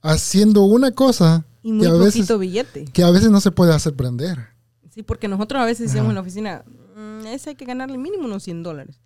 haciendo 0.00 0.62
una 0.62 0.92
cosa 0.92 1.44
Y 1.62 1.72
muy 1.72 1.82
que 1.82 1.86
a, 1.88 1.90
poquito 1.90 2.04
veces, 2.04 2.38
billete. 2.38 2.84
que 2.86 3.02
a 3.04 3.10
veces 3.10 3.30
no 3.30 3.38
se 3.42 3.50
puede 3.50 3.74
hacer 3.74 3.94
prender. 3.94 4.38
Sí, 4.94 5.02
porque 5.02 5.28
nosotros 5.28 5.60
a 5.60 5.66
veces 5.66 5.88
decíamos 5.88 6.08
en 6.10 6.14
la 6.14 6.22
oficina, 6.22 6.64
"Mm, 6.96 7.26
ese 7.26 7.50
hay 7.50 7.56
que 7.56 7.66
ganarle 7.66 7.98
mínimo 7.98 8.24
unos 8.24 8.42
100 8.42 8.62
dólares. 8.62 8.98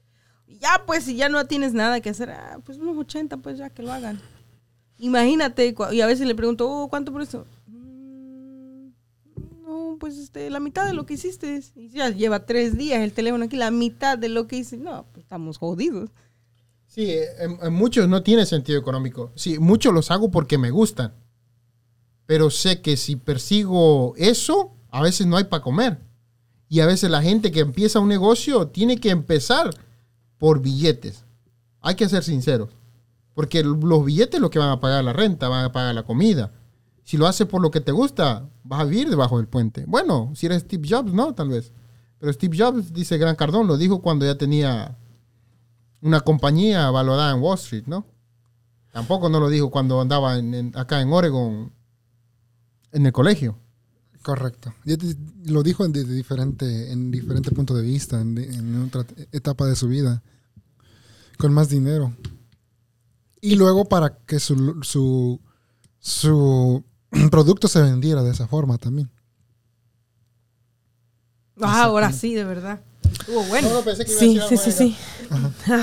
Y 0.46 0.58
Ya, 0.60 0.82
pues, 0.86 1.02
si 1.02 1.16
ya 1.16 1.28
no 1.28 1.44
tienes 1.46 1.74
nada 1.74 2.00
que 2.00 2.10
hacer, 2.10 2.30
ah, 2.30 2.58
pues 2.64 2.78
unos 2.78 2.96
80, 2.96 3.38
pues 3.38 3.58
ya 3.58 3.70
que 3.70 3.82
lo 3.82 3.92
hagan. 3.92 4.20
Imagínate, 4.98 5.74
y 5.92 6.00
a 6.00 6.06
veces 6.06 6.26
le 6.26 6.34
pregunto, 6.34 6.68
oh, 6.70 6.88
¿cuánto 6.88 7.12
por 7.12 7.22
eso? 7.22 7.46
"Mm, 7.66 8.90
No, 9.66 9.96
pues 9.98 10.16
este, 10.18 10.50
la 10.50 10.60
mitad 10.60 10.86
de 10.86 10.92
lo 10.94 11.04
que 11.06 11.14
hiciste. 11.14 11.60
Y 11.74 11.88
ya 11.88 12.10
lleva 12.10 12.46
tres 12.46 12.76
días 12.76 13.00
el 13.00 13.12
teléfono 13.12 13.44
aquí, 13.44 13.56
la 13.56 13.70
mitad 13.70 14.18
de 14.18 14.28
lo 14.28 14.46
que 14.46 14.56
hice. 14.56 14.76
No, 14.76 15.06
pues 15.12 15.24
estamos 15.24 15.58
jodidos. 15.58 16.10
Sí, 16.86 17.12
muchos 17.72 18.08
no 18.08 18.22
tiene 18.22 18.46
sentido 18.46 18.78
económico. 18.78 19.32
Sí, 19.34 19.58
muchos 19.58 19.92
los 19.92 20.10
hago 20.12 20.30
porque 20.30 20.58
me 20.58 20.70
gustan. 20.70 21.12
Pero 22.26 22.50
sé 22.50 22.80
que 22.82 22.96
si 22.96 23.16
persigo 23.16 24.14
eso, 24.16 24.72
a 24.90 25.02
veces 25.02 25.26
no 25.26 25.36
hay 25.36 25.44
para 25.44 25.62
comer. 25.62 25.98
Y 26.68 26.80
a 26.80 26.86
veces 26.86 27.10
la 27.10 27.20
gente 27.22 27.50
que 27.50 27.60
empieza 27.60 27.98
un 28.00 28.08
negocio 28.08 28.68
tiene 28.68 28.98
que 28.98 29.10
empezar 29.10 29.70
por 30.38 30.60
billetes. 30.60 31.24
Hay 31.80 31.96
que 31.96 32.08
ser 32.08 32.22
sinceros. 32.22 32.70
Porque 33.34 33.64
los 33.64 34.04
billetes 34.04 34.36
es 34.36 34.40
lo 34.40 34.50
que 34.50 34.58
van 34.58 34.70
a 34.70 34.80
pagar 34.80 35.02
la 35.04 35.12
renta, 35.12 35.48
van 35.48 35.64
a 35.64 35.72
pagar 35.72 35.94
la 35.94 36.04
comida. 36.04 36.52
Si 37.02 37.16
lo 37.16 37.26
haces 37.26 37.46
por 37.46 37.60
lo 37.60 37.70
que 37.70 37.80
te 37.80 37.92
gusta, 37.92 38.48
vas 38.62 38.80
a 38.80 38.84
vivir 38.84 39.10
debajo 39.10 39.38
del 39.38 39.48
puente. 39.48 39.84
Bueno, 39.86 40.32
si 40.34 40.46
eres 40.46 40.62
Steve 40.62 40.86
Jobs, 40.88 41.12
no, 41.12 41.34
tal 41.34 41.48
vez. 41.48 41.72
Pero 42.18 42.32
Steve 42.32 42.56
Jobs, 42.58 42.92
dice 42.92 43.18
Gran 43.18 43.36
Cardón, 43.36 43.66
lo 43.66 43.76
dijo 43.76 44.00
cuando 44.00 44.24
ya 44.24 44.38
tenía 44.38 44.96
una 46.00 46.20
compañía 46.20 46.90
valorada 46.90 47.34
en 47.34 47.42
Wall 47.42 47.58
Street, 47.58 47.84
¿no? 47.86 48.06
Tampoco 48.92 49.28
no 49.28 49.40
lo 49.40 49.48
dijo 49.48 49.70
cuando 49.70 50.00
andaba 50.00 50.34
acá 50.74 51.00
en 51.00 51.12
Oregon 51.12 51.72
en 52.92 53.06
el 53.06 53.12
colegio. 53.12 53.58
Correcto. 54.22 54.72
Lo 55.44 55.62
dijo 55.62 55.84
en, 55.84 55.92
de- 55.92 56.04
diferente, 56.04 56.92
en 56.92 57.10
diferente 57.10 57.50
punto 57.50 57.74
de 57.74 57.82
vista, 57.82 58.20
en 58.20 58.82
otra 58.84 59.04
etapa 59.32 59.66
de 59.66 59.76
su 59.76 59.88
vida, 59.88 60.22
con 61.36 61.52
más 61.52 61.68
dinero. 61.68 62.14
Y 63.44 63.56
luego 63.56 63.84
para 63.84 64.16
que 64.26 64.40
su, 64.40 64.78
su, 64.80 65.38
su 66.00 66.82
producto 67.30 67.68
se 67.68 67.82
vendiera 67.82 68.22
de 68.22 68.30
esa 68.30 68.48
forma 68.48 68.78
también. 68.78 69.10
Ah, 71.60 71.82
ahora 71.84 72.10
sí, 72.10 72.34
de 72.34 72.44
verdad. 72.44 72.80
Estuvo 73.02 73.42
bueno. 73.44 73.68
Sí, 74.06 74.40
sí, 74.48 74.56
sí, 74.56 74.72
sí. 74.72 74.96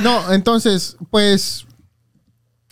No, 0.01 0.33
entonces, 0.33 0.97
pues, 1.11 1.67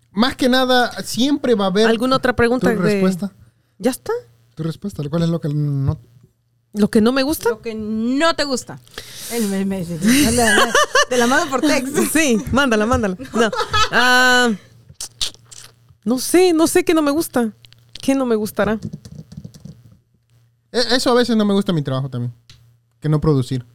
más 0.10 0.36
que 0.36 0.50
nada, 0.50 0.92
siempre 1.04 1.54
va 1.54 1.66
a 1.66 1.68
haber... 1.68 1.86
¿Alguna 1.88 2.16
otra 2.16 2.34
¿Tu 2.34 2.38
pregunta? 2.38 2.70
de- 2.70 2.76
respuesta? 2.76 3.32
¿Ya 3.78 3.92
está? 3.92 4.12
¿Tu 4.56 4.64
respuesta? 4.64 5.04
¿Cuál 5.08 5.22
es 5.22 5.30
lo 5.30 5.40
que 5.40 5.50
no 5.50 6.00
¿Lo 6.74 6.90
que 6.90 7.00
no 7.02 7.12
me 7.12 7.22
gusta? 7.22 7.50
Lo 7.50 7.62
que 7.62 7.76
no 7.76 8.36
te 8.36 8.44
gusta. 8.44 8.80
Él 9.34 9.48
me, 9.50 9.66
me- 9.66 9.86
anda- 10.28 10.74
te 11.10 11.18
la 11.18 11.28
mando 11.28 11.48
por 11.52 11.62
texto. 11.62 12.02
Sí, 12.12 12.38
mándala, 12.52 12.88
mándala. 12.88 13.18
No. 13.36 13.52
Ah, 13.92 14.50
no 16.10 16.18
sé, 16.20 16.54
no 16.54 16.66
sé 16.68 16.84
qué 16.84 16.94
no 16.94 17.02
me 17.02 17.12
gusta. 17.12 17.54
¿Qué 18.02 18.16
no 18.16 18.26
me 18.26 18.36
gustará? 18.36 18.80
E- 20.72 20.96
Eso 20.96 21.12
a 21.12 21.14
veces 21.14 21.36
no 21.36 21.46
me 21.46 21.54
gusta 21.54 21.74
mi 21.74 21.82
trabajo 21.82 22.10
también. 22.10 22.34
Que 23.00 23.10
no 23.10 23.22
producir. 23.22 23.66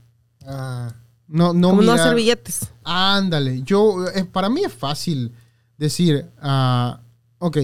Ah, 0.47 0.93
No, 1.27 1.53
no 1.55 1.71
Como 1.71 1.83
no 1.83 1.93
hacer 1.93 2.15
billetes. 2.15 2.69
Ándale, 2.85 3.63
yo, 3.63 4.07
eh, 4.09 4.25
para 4.25 4.51
mí 4.51 4.63
es 4.65 4.73
fácil 4.73 5.33
decir, 5.79 6.27
ah, 6.41 7.01
ok, 7.39 7.57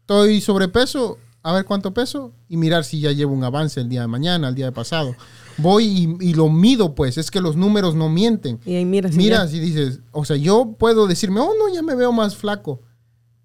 estoy 0.00 0.40
sobrepeso, 0.42 1.18
a 1.42 1.52
ver 1.52 1.64
cuánto 1.64 1.94
peso 1.94 2.32
y 2.48 2.56
mirar 2.58 2.84
si 2.84 3.00
ya 3.00 3.12
llevo 3.12 3.32
un 3.32 3.42
avance 3.42 3.80
el 3.80 3.88
día 3.88 4.02
de 4.02 4.06
mañana, 4.06 4.48
el 4.48 4.54
día 4.54 4.66
de 4.66 4.72
pasado. 4.72 5.14
Voy 5.58 5.84
y, 6.20 6.28
y 6.30 6.34
lo 6.34 6.50
mido, 6.50 6.94
pues, 6.94 7.16
es 7.16 7.30
que 7.30 7.40
los 7.40 7.56
números 7.56 7.94
no 7.94 8.10
mienten. 8.10 8.60
Y 8.66 8.74
ahí 8.74 8.84
miras. 8.84 9.14
y 9.14 9.16
Miras 9.16 9.54
y 9.54 9.60
dices, 9.60 10.00
o 10.12 10.24
sea, 10.26 10.36
yo 10.36 10.74
puedo 10.78 11.06
decirme, 11.06 11.40
oh, 11.40 11.52
no, 11.58 11.72
ya 11.72 11.82
me 11.82 11.94
veo 11.94 12.12
más 12.12 12.36
flaco. 12.36 12.80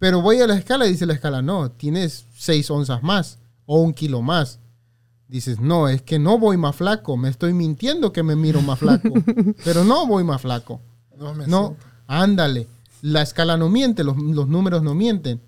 Pero 0.01 0.19
voy 0.19 0.41
a 0.41 0.47
la 0.47 0.55
escala 0.55 0.87
y 0.87 0.93
dice 0.93 1.05
la 1.05 1.13
escala, 1.13 1.43
no, 1.43 1.69
tienes 1.69 2.25
seis 2.35 2.71
onzas 2.71 3.03
más 3.03 3.37
o 3.67 3.79
un 3.79 3.93
kilo 3.93 4.23
más. 4.23 4.59
Dices, 5.27 5.59
no, 5.59 5.87
es 5.89 6.01
que 6.01 6.17
no 6.17 6.39
voy 6.39 6.57
más 6.57 6.75
flaco, 6.75 7.17
me 7.17 7.29
estoy 7.29 7.53
mintiendo 7.53 8.11
que 8.11 8.23
me 8.23 8.35
miro 8.35 8.63
más 8.63 8.79
flaco, 8.79 9.09
pero 9.63 9.83
no 9.83 10.07
voy 10.07 10.23
más 10.23 10.41
flaco. 10.41 10.81
no 11.19 11.35
me 11.35 11.45
No, 11.45 11.77
ándale. 12.07 12.65
La 13.03 13.21
escala 13.21 13.57
no 13.57 13.69
miente, 13.69 14.03
los, 14.03 14.17
los 14.17 14.47
números 14.47 14.81
no 14.81 14.95
mienten. 14.95 15.39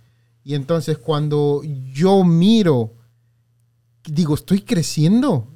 Y 0.44 0.54
entonces 0.54 1.00
cuando 1.00 1.64
yo 1.92 2.24
miro, 2.24 2.94
digo, 4.04 4.36
¿estoy 4.36 4.62
creciendo? 4.62 5.48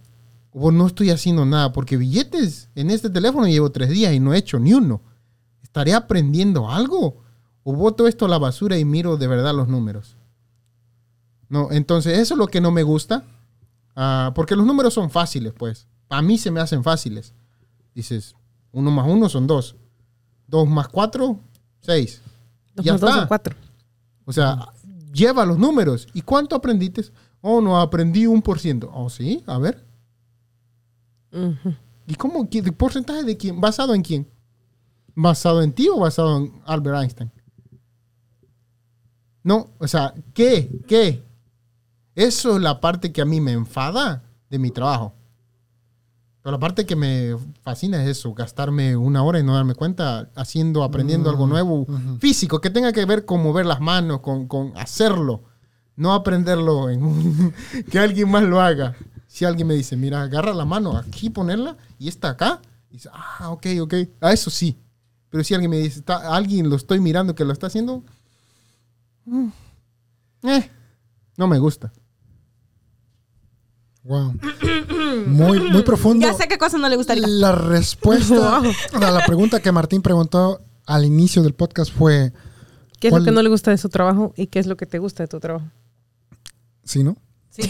O 0.53 0.71
no 0.71 0.87
estoy 0.87 1.11
haciendo 1.11 1.45
nada, 1.45 1.71
porque 1.71 1.97
billetes 1.97 2.69
en 2.73 2.89
este 2.89 3.11
teléfono 3.11 3.45
llevo 3.45 3.69
tres 3.69 3.89
días 3.89 4.11
y 4.15 4.19
no 4.19 4.33
he 4.33 4.39
hecho 4.39 4.57
ni 4.57 4.73
uno. 4.73 5.03
¿Estaré 5.61 5.93
aprendiendo 5.93 6.71
algo? 6.71 7.26
¿O 7.69 7.73
boto 7.75 8.07
esto 8.07 8.23
a 8.23 8.29
la 8.29 8.37
basura 8.37 8.77
y 8.77 8.85
miro 8.85 9.17
de 9.17 9.27
verdad 9.27 9.53
los 9.53 9.67
números? 9.67 10.15
No, 11.49 11.69
entonces 11.69 12.17
eso 12.17 12.35
es 12.35 12.37
lo 12.37 12.47
que 12.47 12.61
no 12.61 12.71
me 12.71 12.81
gusta. 12.81 13.25
Ah, 13.93 14.31
porque 14.33 14.55
los 14.55 14.65
números 14.65 14.93
son 14.93 15.09
fáciles, 15.09 15.51
pues. 15.51 15.85
A 16.07 16.21
mí 16.21 16.37
se 16.37 16.49
me 16.49 16.61
hacen 16.61 16.81
fáciles. 16.81 17.33
Dices, 17.93 18.35
uno 18.71 18.89
más 18.89 19.05
uno 19.09 19.27
son 19.27 19.47
dos. 19.47 19.75
Dos 20.47 20.65
más 20.65 20.87
cuatro, 20.87 21.41
seis. 21.81 22.21
Dos 22.73 22.85
ya 22.85 22.93
más 22.93 23.01
dos 23.01 23.09
está. 23.09 23.19
son 23.19 23.27
cuatro. 23.27 23.55
O 24.23 24.31
sea, 24.31 24.69
lleva 25.11 25.45
los 25.45 25.57
números. 25.57 26.07
¿Y 26.13 26.21
cuánto 26.21 26.55
aprendiste? 26.55 27.03
Oh, 27.41 27.59
no, 27.59 27.81
aprendí 27.81 28.27
un 28.27 28.41
por 28.41 28.59
ciento. 28.59 28.89
Oh, 28.93 29.09
sí, 29.09 29.43
a 29.45 29.57
ver. 29.57 29.85
¿Y 32.07 32.15
cómo? 32.15 32.49
¿Qué- 32.49 32.61
¿De 32.61 32.71
porcentaje 32.71 33.23
de 33.23 33.35
quién? 33.35 33.59
¿Basado 33.59 33.93
en 33.93 34.03
quién? 34.03 34.25
¿Basado 35.15 35.61
en 35.61 35.73
ti 35.73 35.89
o 35.89 35.99
basado 35.99 36.37
en 36.37 36.61
Albert 36.65 37.01
Einstein? 37.01 37.31
No, 39.47 39.69
o 39.79 39.87
sea, 39.87 40.13
¿qué? 40.33 40.69
¿Qué? 40.87 41.23
Eso 42.15 42.57
es 42.57 42.61
la 42.61 42.81
parte 42.81 43.13
que 43.13 43.21
a 43.21 43.25
mí 43.25 43.39
me 43.39 43.53
enfada 43.53 44.23
de 44.49 44.59
mi 44.59 44.71
trabajo. 44.71 45.13
Pero 46.41 46.51
la 46.51 46.59
parte 46.59 46.85
que 46.85 46.97
me 46.97 47.33
fascina 47.61 48.03
es 48.03 48.09
eso, 48.09 48.33
gastarme 48.33 48.97
una 48.97 49.23
hora 49.23 49.39
y 49.39 49.43
no 49.43 49.53
darme 49.55 49.73
cuenta 49.73 50.29
haciendo, 50.35 50.83
aprendiendo 50.83 51.29
algo 51.29 51.47
nuevo, 51.47 51.85
físico, 52.19 52.59
que 52.59 52.69
tenga 52.69 52.91
que 52.91 53.05
ver 53.05 53.23
con 53.23 53.41
mover 53.41 53.65
las 53.65 53.79
manos, 53.79 54.19
con, 54.19 54.47
con 54.49 54.73
hacerlo, 54.77 55.43
no 55.95 56.13
aprenderlo 56.13 56.89
en 56.89 57.03
un- 57.03 57.53
que 57.91 57.99
alguien 57.99 58.29
más 58.29 58.43
lo 58.43 58.59
haga. 58.59 58.95
Si 59.27 59.45
alguien 59.45 59.67
me 59.67 59.75
dice, 59.75 59.95
mira, 59.95 60.23
agarra 60.23 60.53
la 60.53 60.65
mano 60.65 60.97
aquí, 60.97 61.29
ponerla, 61.29 61.77
y 61.99 62.09
está 62.09 62.31
acá, 62.31 62.61
y 62.89 62.95
dice, 62.95 63.09
ah, 63.13 63.49
ok, 63.51 63.65
ok, 63.81 63.93
a 64.19 64.33
eso 64.33 64.49
sí. 64.49 64.77
Pero 65.29 65.43
si 65.45 65.53
alguien 65.53 65.71
me 65.71 65.77
dice, 65.77 65.99
está, 65.99 66.35
alguien 66.35 66.69
lo 66.69 66.75
estoy 66.75 66.99
mirando 66.99 67.33
que 67.35 67.45
lo 67.45 67.53
está 67.53 67.67
haciendo, 67.67 68.03
mm, 69.27 69.47
eh, 70.43 70.71
no 71.37 71.47
me 71.47 71.59
gusta. 71.59 71.91
Wow. 74.03 74.33
Muy, 75.27 75.59
muy 75.59 75.83
profundo. 75.83 76.25
Ya 76.25 76.33
sé 76.33 76.47
qué 76.47 76.57
cosa 76.57 76.77
no 76.77 76.87
le 76.87 76.95
gusta 76.95 77.13
a 77.13 77.15
Erika. 77.15 77.27
La 77.29 77.51
respuesta 77.53 78.61
a 78.93 79.11
la 79.11 79.25
pregunta 79.25 79.59
que 79.61 79.71
Martín 79.71 80.01
preguntó 80.01 80.61
al 80.85 81.03
inicio 81.05 81.43
del 81.43 81.53
podcast 81.53 81.91
fue, 81.91 82.31
¿Qué 82.99 83.07
es 83.07 83.11
¿Cuál- 83.11 83.23
lo 83.23 83.25
que 83.25 83.31
no 83.31 83.41
le 83.41 83.49
gusta 83.49 83.71
de 83.71 83.77
su 83.77 83.89
trabajo 83.89 84.33
y 84.37 84.47
qué 84.47 84.59
es 84.59 84.67
lo 84.67 84.77
que 84.77 84.85
te 84.85 84.99
gusta 84.99 85.23
de 85.23 85.27
tu 85.27 85.39
trabajo? 85.39 85.65
¿sí, 86.83 87.03
no? 87.03 87.17
Sí. 87.49 87.63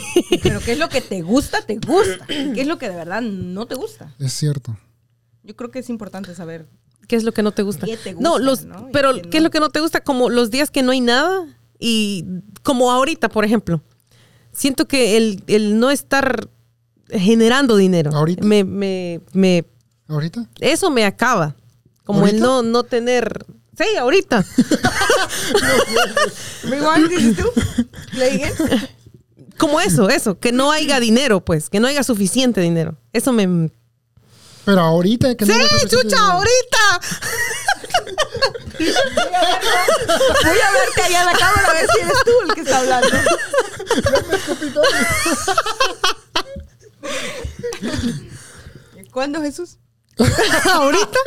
Pero 0.43 0.59
¿qué 0.59 0.73
es 0.73 0.79
lo 0.79 0.89
que 0.89 1.01
te 1.01 1.21
gusta? 1.21 1.65
Te 1.65 1.75
gusta. 1.77 2.25
¿Qué 2.27 2.61
es 2.61 2.67
lo 2.67 2.77
que 2.77 2.89
de 2.89 2.95
verdad 2.95 3.21
no 3.21 3.65
te 3.65 3.75
gusta? 3.75 4.13
Es 4.19 4.33
cierto. 4.33 4.77
Yo 5.43 5.55
creo 5.55 5.71
que 5.71 5.79
es 5.79 5.89
importante 5.89 6.35
saber. 6.35 6.67
¿Qué 7.07 7.15
es 7.15 7.23
lo 7.23 7.31
que 7.31 7.43
no 7.43 7.51
te 7.51 7.63
gusta? 7.63 7.85
¿Qué 7.85 7.97
te 7.97 8.13
no, 8.13 8.37
los, 8.37 8.65
no? 8.65 8.89
Pero 8.91 9.13
qué 9.13 9.21
¿qué 9.21 9.37
es 9.37 9.43
lo 9.43 9.49
que 9.49 9.59
no 9.59 9.69
te 9.69 9.79
gusta? 9.79 10.01
Como 10.01 10.29
los 10.29 10.51
días 10.51 10.71
que 10.71 10.83
no 10.83 10.91
hay 10.91 11.01
nada 11.01 11.45
y 11.79 12.25
como 12.63 12.91
ahorita, 12.91 13.29
por 13.29 13.45
ejemplo. 13.45 13.81
Siento 14.51 14.87
que 14.87 15.17
el, 15.17 15.43
el 15.47 15.79
no 15.79 15.91
estar 15.91 16.49
generando 17.09 17.77
dinero, 17.77 18.11
¿Ahorita? 18.13 18.45
me, 18.45 18.63
me, 18.63 19.21
me, 19.33 19.65
¿Ahorita? 20.07 20.47
eso 20.59 20.89
me 20.89 21.05
acaba. 21.05 21.55
Como 22.03 22.25
el 22.25 22.39
no, 22.39 22.63
no 22.63 22.83
tener... 22.83 23.45
Sí, 23.77 23.95
ahorita. 23.97 24.43
Rewind, 26.63 27.09
dices 27.09 27.37
tú. 27.37 27.51
Play 28.11 28.41
again. 28.41 28.53
Como 29.57 29.81
eso, 29.81 30.09
eso, 30.09 30.39
que 30.39 30.51
no 30.51 30.71
haya 30.71 30.99
dinero, 30.99 31.43
pues, 31.43 31.69
que 31.69 31.79
no 31.79 31.87
haya 31.87 32.03
suficiente 32.03 32.61
dinero. 32.61 32.97
Eso 33.11 33.33
me... 33.33 33.71
Pero 34.67 34.81
ahorita 34.81 35.33
que 35.35 35.45
Sí, 35.45 35.51
no 35.53 35.87
chucha, 35.87 36.17
ahorita. 36.31 36.99
Voy 38.77 38.89
a 40.59 40.71
verte 40.73 41.01
allá 41.05 41.19
en 41.21 41.25
la 41.25 41.31
cámara 41.31 41.69
a 41.69 41.73
ver 41.73 41.87
si 41.89 41.99
eres 42.01 42.17
tú 42.25 42.31
el 42.49 42.53
que 42.53 42.61
está 42.61 42.79
hablando. 42.79 43.17
¿Cuándo, 49.13 49.41
Jesús? 49.41 49.77
¿Ahorita? 50.73 51.19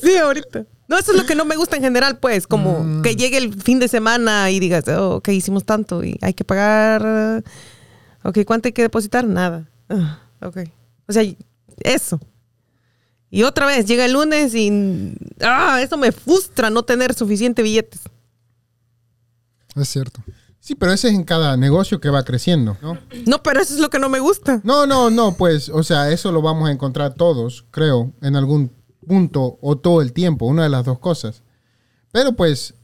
Sí, 0.00 0.16
ahorita. 0.16 0.64
No, 0.86 0.96
eso 0.96 1.10
es 1.10 1.18
lo 1.18 1.26
que 1.26 1.34
no 1.34 1.44
me 1.44 1.56
gusta 1.56 1.74
en 1.74 1.82
general, 1.82 2.18
pues, 2.18 2.46
como 2.46 3.02
que 3.02 3.16
llegue 3.16 3.38
el 3.38 3.60
fin 3.60 3.80
de 3.80 3.88
semana 3.88 4.52
y 4.52 4.60
digas, 4.60 4.86
oh, 4.86 5.16
ok, 5.16 5.30
hicimos 5.30 5.64
tanto 5.64 6.04
y 6.04 6.16
hay 6.22 6.34
que 6.34 6.44
pagar. 6.44 7.42
Ok, 8.22 8.38
¿cuánto 8.46 8.68
hay 8.68 8.72
que 8.72 8.82
depositar? 8.82 9.24
Nada. 9.24 9.68
Ah, 9.88 10.20
ok. 10.40 10.58
O 11.08 11.12
sea, 11.12 11.24
eso. 11.80 12.20
Y 13.34 13.42
otra 13.42 13.66
vez, 13.66 13.84
llega 13.84 14.04
el 14.04 14.12
lunes 14.12 14.54
y. 14.54 15.12
Ah, 15.40 15.80
eso 15.82 15.96
me 15.96 16.12
frustra 16.12 16.70
no 16.70 16.84
tener 16.84 17.14
suficiente 17.14 17.62
billetes. 17.62 18.02
Es 19.74 19.88
cierto. 19.88 20.22
Sí, 20.60 20.76
pero 20.76 20.92
ese 20.92 21.08
es 21.08 21.14
en 21.14 21.24
cada 21.24 21.56
negocio 21.56 22.00
que 22.00 22.10
va 22.10 22.22
creciendo, 22.22 22.76
¿no? 22.80 22.96
No, 23.26 23.42
pero 23.42 23.60
eso 23.60 23.74
es 23.74 23.80
lo 23.80 23.90
que 23.90 23.98
no 23.98 24.08
me 24.08 24.20
gusta. 24.20 24.60
No, 24.62 24.86
no, 24.86 25.10
no, 25.10 25.36
pues, 25.36 25.68
o 25.68 25.82
sea, 25.82 26.12
eso 26.12 26.30
lo 26.30 26.42
vamos 26.42 26.68
a 26.68 26.72
encontrar 26.72 27.14
todos, 27.14 27.64
creo, 27.72 28.12
en 28.22 28.36
algún 28.36 28.70
punto 29.04 29.58
o 29.60 29.76
todo 29.78 30.00
el 30.00 30.12
tiempo, 30.12 30.46
una 30.46 30.62
de 30.62 30.68
las 30.68 30.84
dos 30.84 31.00
cosas. 31.00 31.42
Pero 32.12 32.34
pues, 32.36 32.74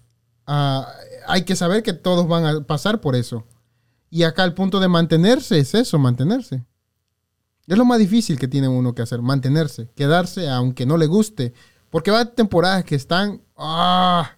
ah, 0.49 0.93
hay 1.29 1.45
que 1.45 1.55
saber 1.55 1.85
que 1.85 1.93
todos 1.93 2.27
van 2.27 2.45
a 2.45 2.61
pasar 2.63 3.01
por 3.01 3.15
eso. 3.15 3.47
Y 4.11 4.25
acá 4.25 4.43
el 4.43 4.55
punto 4.55 4.81
de 4.81 4.89
mantenerse 4.89 5.61
es 5.61 5.77
eso, 5.77 5.97
mantenerse. 5.97 6.65
Es 7.71 7.79
lo 7.79 7.85
más 7.85 8.01
difícil 8.01 8.37
que 8.37 8.49
tiene 8.49 8.67
uno 8.67 8.97
que 8.97 9.03
hacer, 9.03 9.23
mantenerse, 9.23 9.89
quedarse 9.95 10.49
aunque 10.51 10.87
no 10.87 10.97
le 10.97 11.07
guste. 11.07 11.55
Porque 11.89 12.11
va 12.11 12.19
a 12.19 12.25
temporadas 12.25 12.85
que 12.85 12.97
están 12.97 13.43
ah, 13.57 14.33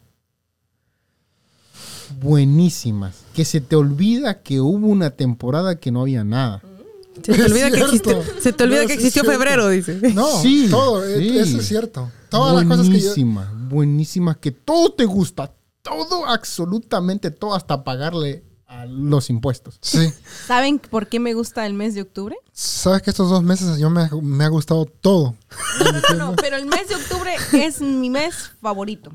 buenísimas. 2.21 3.25
Que 3.35 3.47
se 3.47 3.62
te 3.62 3.75
olvida 3.75 4.42
que 4.42 4.61
hubo 4.61 4.87
una 4.87 5.11
temporada 5.12 5.77
que 5.77 5.90
no 5.90 6.03
había 6.03 6.25
nada. 6.25 6.62
Se 7.25 7.33
te 7.33 7.42
olvida, 7.47 7.71
que, 7.71 7.81
existe- 7.81 8.23
se 8.38 8.53
te 8.53 8.64
olvida 8.64 8.83
No, 8.83 8.87
que 8.88 8.92
existió 8.95 9.25
febrero, 9.25 9.68
dice. 9.71 9.99
No, 10.14 10.27
Sí, 10.42 10.68
todo, 10.71 11.03
eh, 11.03 11.16
sí. 11.18 11.38
eso 11.38 11.59
es 11.59 11.66
cierto. 11.66 12.11
Todas 12.29 12.55
las 12.57 12.64
cosas 12.66 12.87
que 12.87 13.01
yo... 13.01 13.09
buenísimas, 13.09 13.68
buenísimas, 13.71 14.37
que 14.37 14.51
todo 14.53 14.92
te 14.92 15.07
gusta, 15.07 15.55
todo, 15.81 16.27
absolutamente 16.27 17.31
todo, 17.31 17.55
hasta 17.55 17.83
pagarle 17.83 18.45
a 18.72 18.87
los 18.87 19.28
impuestos. 19.30 19.78
Sí. 19.82 20.12
¿Saben 20.46 20.78
por 20.78 21.06
qué 21.06 21.20
me 21.20 21.35
gusta 21.35 21.66
el 21.66 21.74
mes 21.74 21.94
de 21.94 22.02
octubre? 22.02 22.37
Sabes 22.52 23.02
que 23.02 23.11
estos 23.11 23.28
dos 23.28 23.42
meses 23.42 23.78
yo 23.78 23.90
me, 23.90 24.08
me 24.22 24.44
ha 24.44 24.48
gustado 24.48 24.87
todo. 24.87 25.37
No, 26.16 26.35
pero 26.37 26.56
el 26.56 26.66
mes 26.66 26.88
de 26.88 26.94
octubre 26.94 27.35
es 27.52 27.80
mi 27.80 28.11
mes 28.11 28.52
favorito. 28.61 29.11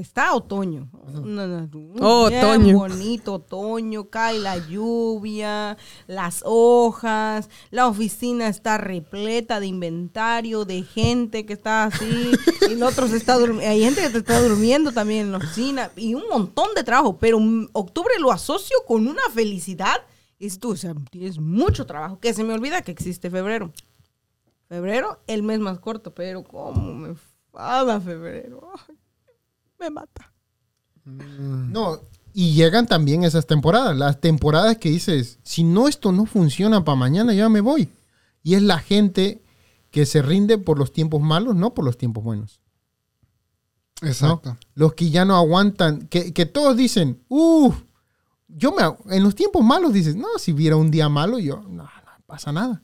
Está 0.00 0.34
otoño. 0.34 0.88
No, 1.12 1.46
no, 1.46 1.68
Oh, 2.00 2.28
bien 2.28 2.42
otoño. 2.42 2.78
bonito, 2.78 3.34
otoño, 3.34 4.08
cae 4.08 4.38
la 4.38 4.56
lluvia, 4.56 5.76
las 6.06 6.42
hojas, 6.46 7.50
la 7.70 7.86
oficina 7.86 8.48
está 8.48 8.78
repleta 8.78 9.60
de 9.60 9.66
inventario, 9.66 10.64
de 10.64 10.84
gente 10.84 11.44
que 11.44 11.52
está 11.52 11.84
así, 11.84 12.30
y 12.68 12.72
el 12.72 12.82
otro 12.82 13.08
se 13.08 13.18
está 13.18 13.34
hay 13.34 13.82
gente 13.82 14.00
que 14.00 14.08
te 14.10 14.18
está 14.18 14.40
durmiendo 14.40 14.92
también 14.92 15.26
en 15.26 15.32
la 15.32 15.38
oficina, 15.38 15.90
y 15.96 16.14
un 16.14 16.24
montón 16.30 16.74
de 16.74 16.82
trabajo, 16.82 17.18
pero 17.18 17.38
octubre 17.72 18.14
lo 18.18 18.32
asocio 18.32 18.78
con 18.86 19.06
una 19.06 19.22
felicidad. 19.34 19.96
Y 20.38 20.48
tú, 20.56 20.70
o 20.70 20.76
sea, 20.76 20.94
tienes 21.10 21.38
mucho 21.38 21.84
trabajo, 21.84 22.18
que 22.18 22.32
se 22.32 22.42
me 22.42 22.54
olvida 22.54 22.80
que 22.80 22.92
existe 22.92 23.28
febrero. 23.28 23.70
Febrero, 24.66 25.20
el 25.26 25.42
mes 25.42 25.58
más 25.58 25.78
corto, 25.78 26.14
pero 26.14 26.42
cómo 26.42 26.94
me 26.94 27.08
enfada 27.08 28.00
febrero. 28.00 28.70
Ay, 28.88 28.96
me 29.80 29.90
mata. 29.90 30.32
No, 31.04 32.00
y 32.32 32.54
llegan 32.54 32.86
también 32.86 33.24
esas 33.24 33.46
temporadas, 33.46 33.96
las 33.96 34.20
temporadas 34.20 34.76
que 34.78 34.90
dices, 34.90 35.38
si 35.42 35.64
no 35.64 35.88
esto 35.88 36.12
no 36.12 36.26
funciona 36.26 36.84
para 36.84 36.96
mañana, 36.96 37.34
ya 37.34 37.48
me 37.48 37.60
voy. 37.60 37.88
Y 38.42 38.54
es 38.54 38.62
la 38.62 38.78
gente 38.78 39.42
que 39.90 40.06
se 40.06 40.22
rinde 40.22 40.58
por 40.58 40.78
los 40.78 40.92
tiempos 40.92 41.20
malos, 41.20 41.56
no 41.56 41.74
por 41.74 41.84
los 41.84 41.98
tiempos 41.98 42.22
buenos. 42.22 42.60
¿no? 44.00 44.08
Exacto. 44.08 44.56
Los 44.74 44.94
que 44.94 45.10
ya 45.10 45.24
no 45.24 45.36
aguantan, 45.36 46.06
que, 46.06 46.32
que 46.32 46.46
todos 46.46 46.76
dicen, 46.76 47.22
uff, 47.28 47.82
yo 48.46 48.72
me, 48.72 48.82
agu-". 48.82 48.98
en 49.10 49.22
los 49.22 49.34
tiempos 49.34 49.64
malos 49.64 49.92
dices, 49.92 50.14
no, 50.14 50.28
si 50.38 50.52
hubiera 50.52 50.76
un 50.76 50.90
día 50.90 51.08
malo, 51.08 51.38
yo, 51.38 51.62
no, 51.62 51.82
no 51.82 51.90
pasa 52.26 52.52
nada. 52.52 52.82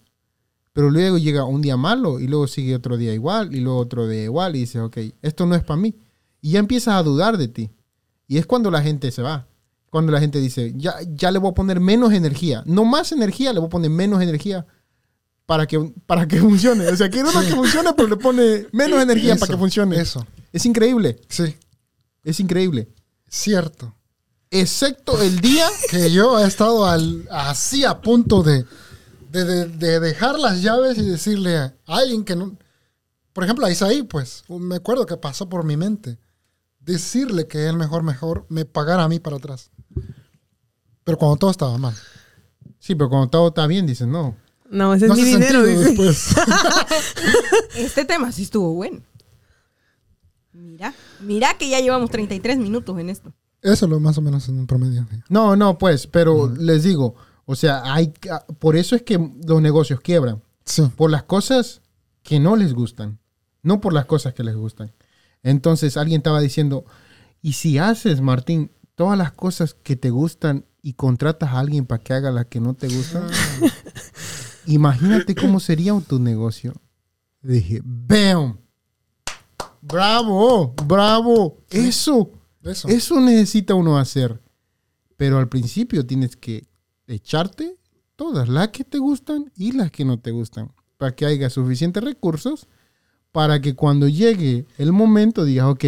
Pero 0.72 0.90
luego 0.90 1.16
llega 1.16 1.44
un 1.44 1.62
día 1.62 1.76
malo 1.76 2.20
y 2.20 2.26
luego 2.26 2.46
sigue 2.46 2.74
otro 2.74 2.98
día 2.98 3.14
igual 3.14 3.54
y 3.54 3.60
luego 3.60 3.78
otro 3.78 4.06
día 4.08 4.24
igual 4.24 4.56
y 4.56 4.60
dices, 4.60 4.82
ok, 4.82 4.98
esto 5.22 5.46
no 5.46 5.54
es 5.54 5.64
para 5.64 5.80
mí. 5.80 5.94
Y 6.46 6.52
ya 6.52 6.60
empiezas 6.60 6.94
a 6.94 7.02
dudar 7.02 7.38
de 7.38 7.48
ti. 7.48 7.70
Y 8.28 8.38
es 8.38 8.46
cuando 8.46 8.70
la 8.70 8.80
gente 8.80 9.10
se 9.10 9.20
va. 9.20 9.48
Cuando 9.90 10.12
la 10.12 10.20
gente 10.20 10.38
dice, 10.38 10.72
ya, 10.76 10.94
ya 11.12 11.32
le 11.32 11.40
voy 11.40 11.50
a 11.50 11.54
poner 11.54 11.80
menos 11.80 12.12
energía. 12.12 12.62
No 12.66 12.84
más 12.84 13.10
energía, 13.10 13.52
le 13.52 13.58
voy 13.58 13.66
a 13.66 13.70
poner 13.70 13.90
menos 13.90 14.22
energía 14.22 14.64
para 15.44 15.66
que, 15.66 15.92
para 16.06 16.28
que 16.28 16.38
funcione. 16.38 16.86
O 16.86 16.96
sea, 16.96 17.10
quiere 17.10 17.28
uno 17.30 17.40
que 17.40 17.54
funcione, 17.54 17.92
pero 17.94 18.08
le 18.08 18.16
pone 18.16 18.68
menos 18.70 19.02
energía 19.02 19.32
Eso, 19.34 19.40
para 19.40 19.52
que 19.54 19.58
funcione. 19.58 20.00
Eso. 20.00 20.24
Es 20.52 20.64
increíble. 20.66 21.20
Sí. 21.28 21.56
Es 22.22 22.38
increíble. 22.38 22.88
Cierto. 23.28 23.92
Excepto 24.50 25.20
el 25.20 25.40
día. 25.40 25.66
Que 25.90 26.12
yo 26.12 26.38
he 26.38 26.46
estado 26.46 26.86
al, 26.86 27.26
así 27.32 27.84
a 27.84 28.00
punto 28.00 28.44
de, 28.44 28.64
de, 29.32 29.44
de- 29.44 29.66
de 29.66 29.98
dejar 29.98 30.38
las 30.38 30.62
llaves 30.62 30.96
y 30.98 31.02
decirle 31.06 31.56
a 31.56 31.74
alguien 31.86 32.24
que 32.24 32.36
no... 32.36 32.56
Por 33.32 33.42
ejemplo, 33.42 33.66
a 33.66 33.70
Isaí, 33.72 34.04
pues, 34.04 34.44
me 34.48 34.76
acuerdo 34.76 35.06
que 35.06 35.16
pasó 35.16 35.48
por 35.48 35.64
mi 35.64 35.76
mente. 35.76 36.18
Decirle 36.86 37.48
que 37.48 37.66
él 37.66 37.76
mejor, 37.76 38.04
mejor 38.04 38.46
me 38.48 38.64
pagara 38.64 39.02
a 39.02 39.08
mí 39.08 39.18
para 39.18 39.36
atrás. 39.36 39.70
Pero 41.02 41.18
cuando 41.18 41.36
todo 41.36 41.50
estaba 41.50 41.76
mal. 41.78 41.94
Sí, 42.78 42.94
pero 42.94 43.10
cuando 43.10 43.28
todo 43.28 43.48
está 43.48 43.66
bien, 43.66 43.86
dices, 43.86 44.06
no. 44.06 44.36
No, 44.70 44.94
ese 44.94 45.08
No 45.08 45.14
es 45.14 45.20
mi 45.20 45.26
dinero, 45.26 45.62
después. 45.62 46.34
Este 47.76 48.04
tema 48.04 48.30
sí 48.32 48.44
estuvo 48.44 48.72
bueno. 48.72 49.00
Mira, 50.52 50.94
mira 51.20 51.58
que 51.58 51.68
ya 51.68 51.80
llevamos 51.80 52.10
33 52.10 52.58
minutos 52.58 52.98
en 52.98 53.10
esto. 53.10 53.32
Eso 53.62 53.86
lo 53.88 53.98
más 53.98 54.16
o 54.18 54.22
menos 54.22 54.48
en 54.48 54.58
un 54.58 54.66
promedio. 54.66 55.06
No, 55.28 55.56
no, 55.56 55.78
pues, 55.78 56.06
pero 56.06 56.48
les 56.48 56.84
digo, 56.84 57.16
O 57.46 57.56
sea, 57.56 57.82
hay, 57.92 58.12
por 58.58 58.76
eso 58.76 58.94
es 58.94 59.02
que 59.02 59.18
los 59.46 59.60
negocios 59.60 60.00
quiebran. 60.00 60.42
Sí. 60.64 60.82
Por 60.96 61.10
las 61.10 61.24
cosas 61.24 61.80
que 62.22 62.38
no 62.40 62.56
les 62.56 62.74
gustan, 62.74 63.18
no 63.62 63.80
por 63.80 63.92
las 63.92 64.06
cosas 64.06 64.34
que 64.34 64.44
les 64.44 64.54
gustan. 64.56 64.92
Entonces 65.46 65.96
alguien 65.96 66.18
estaba 66.18 66.40
diciendo, 66.40 66.84
¿y 67.40 67.52
si 67.52 67.78
haces, 67.78 68.20
Martín, 68.20 68.72
todas 68.96 69.16
las 69.16 69.30
cosas 69.30 69.74
que 69.74 69.94
te 69.94 70.10
gustan 70.10 70.66
y 70.82 70.94
contratas 70.94 71.50
a 71.50 71.60
alguien 71.60 71.86
para 71.86 72.02
que 72.02 72.14
haga 72.14 72.32
las 72.32 72.46
que 72.46 72.58
no 72.58 72.74
te 72.74 72.88
gustan? 72.88 73.28
Imagínate 74.66 75.36
cómo 75.36 75.60
sería 75.60 75.94
tu 76.00 76.18
negocio. 76.18 76.74
Dije, 77.42 77.80
¡bam! 77.84 78.58
¡Bravo! 79.82 80.74
¡Bravo! 80.84 81.58
Eso, 81.70 82.32
Eso. 82.64 82.88
eso 82.88 83.20
necesita 83.20 83.74
uno 83.74 83.98
hacer. 83.98 84.42
Pero 85.16 85.38
al 85.38 85.48
principio 85.48 86.04
tienes 86.04 86.34
que 86.34 86.66
echarte 87.06 87.78
todas 88.16 88.48
las 88.48 88.70
que 88.70 88.82
te 88.82 88.98
gustan 88.98 89.52
y 89.54 89.70
las 89.70 89.92
que 89.92 90.04
no 90.04 90.18
te 90.18 90.32
gustan. 90.32 90.72
Para 90.96 91.14
que 91.14 91.24
haya 91.24 91.48
suficientes 91.50 92.02
recursos 92.02 92.66
para 93.36 93.60
que 93.60 93.74
cuando 93.74 94.08
llegue 94.08 94.64
el 94.78 94.94
momento 94.94 95.44
digas, 95.44 95.66
ok, 95.66 95.84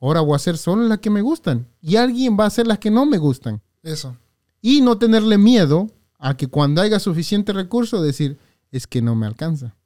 ahora 0.00 0.20
voy 0.20 0.32
a 0.32 0.36
hacer 0.36 0.58
solo 0.58 0.82
las 0.88 0.98
que 0.98 1.10
me 1.10 1.22
gustan. 1.22 1.68
Y 1.80 1.94
alguien 1.94 2.36
va 2.36 2.42
a 2.42 2.46
hacer 2.48 2.66
las 2.66 2.80
que 2.80 2.90
no 2.90 3.06
me 3.06 3.18
gustan. 3.18 3.62
Eso. 3.84 4.16
Y 4.60 4.80
no 4.80 4.98
tenerle 4.98 5.38
miedo 5.38 5.92
a 6.18 6.36
que 6.36 6.48
cuando 6.48 6.82
haya 6.82 6.98
suficiente 6.98 7.52
recurso 7.52 8.02
decir, 8.02 8.36
es 8.72 8.88
que 8.88 9.00
no 9.00 9.14
me 9.14 9.26
alcanza. 9.26 9.76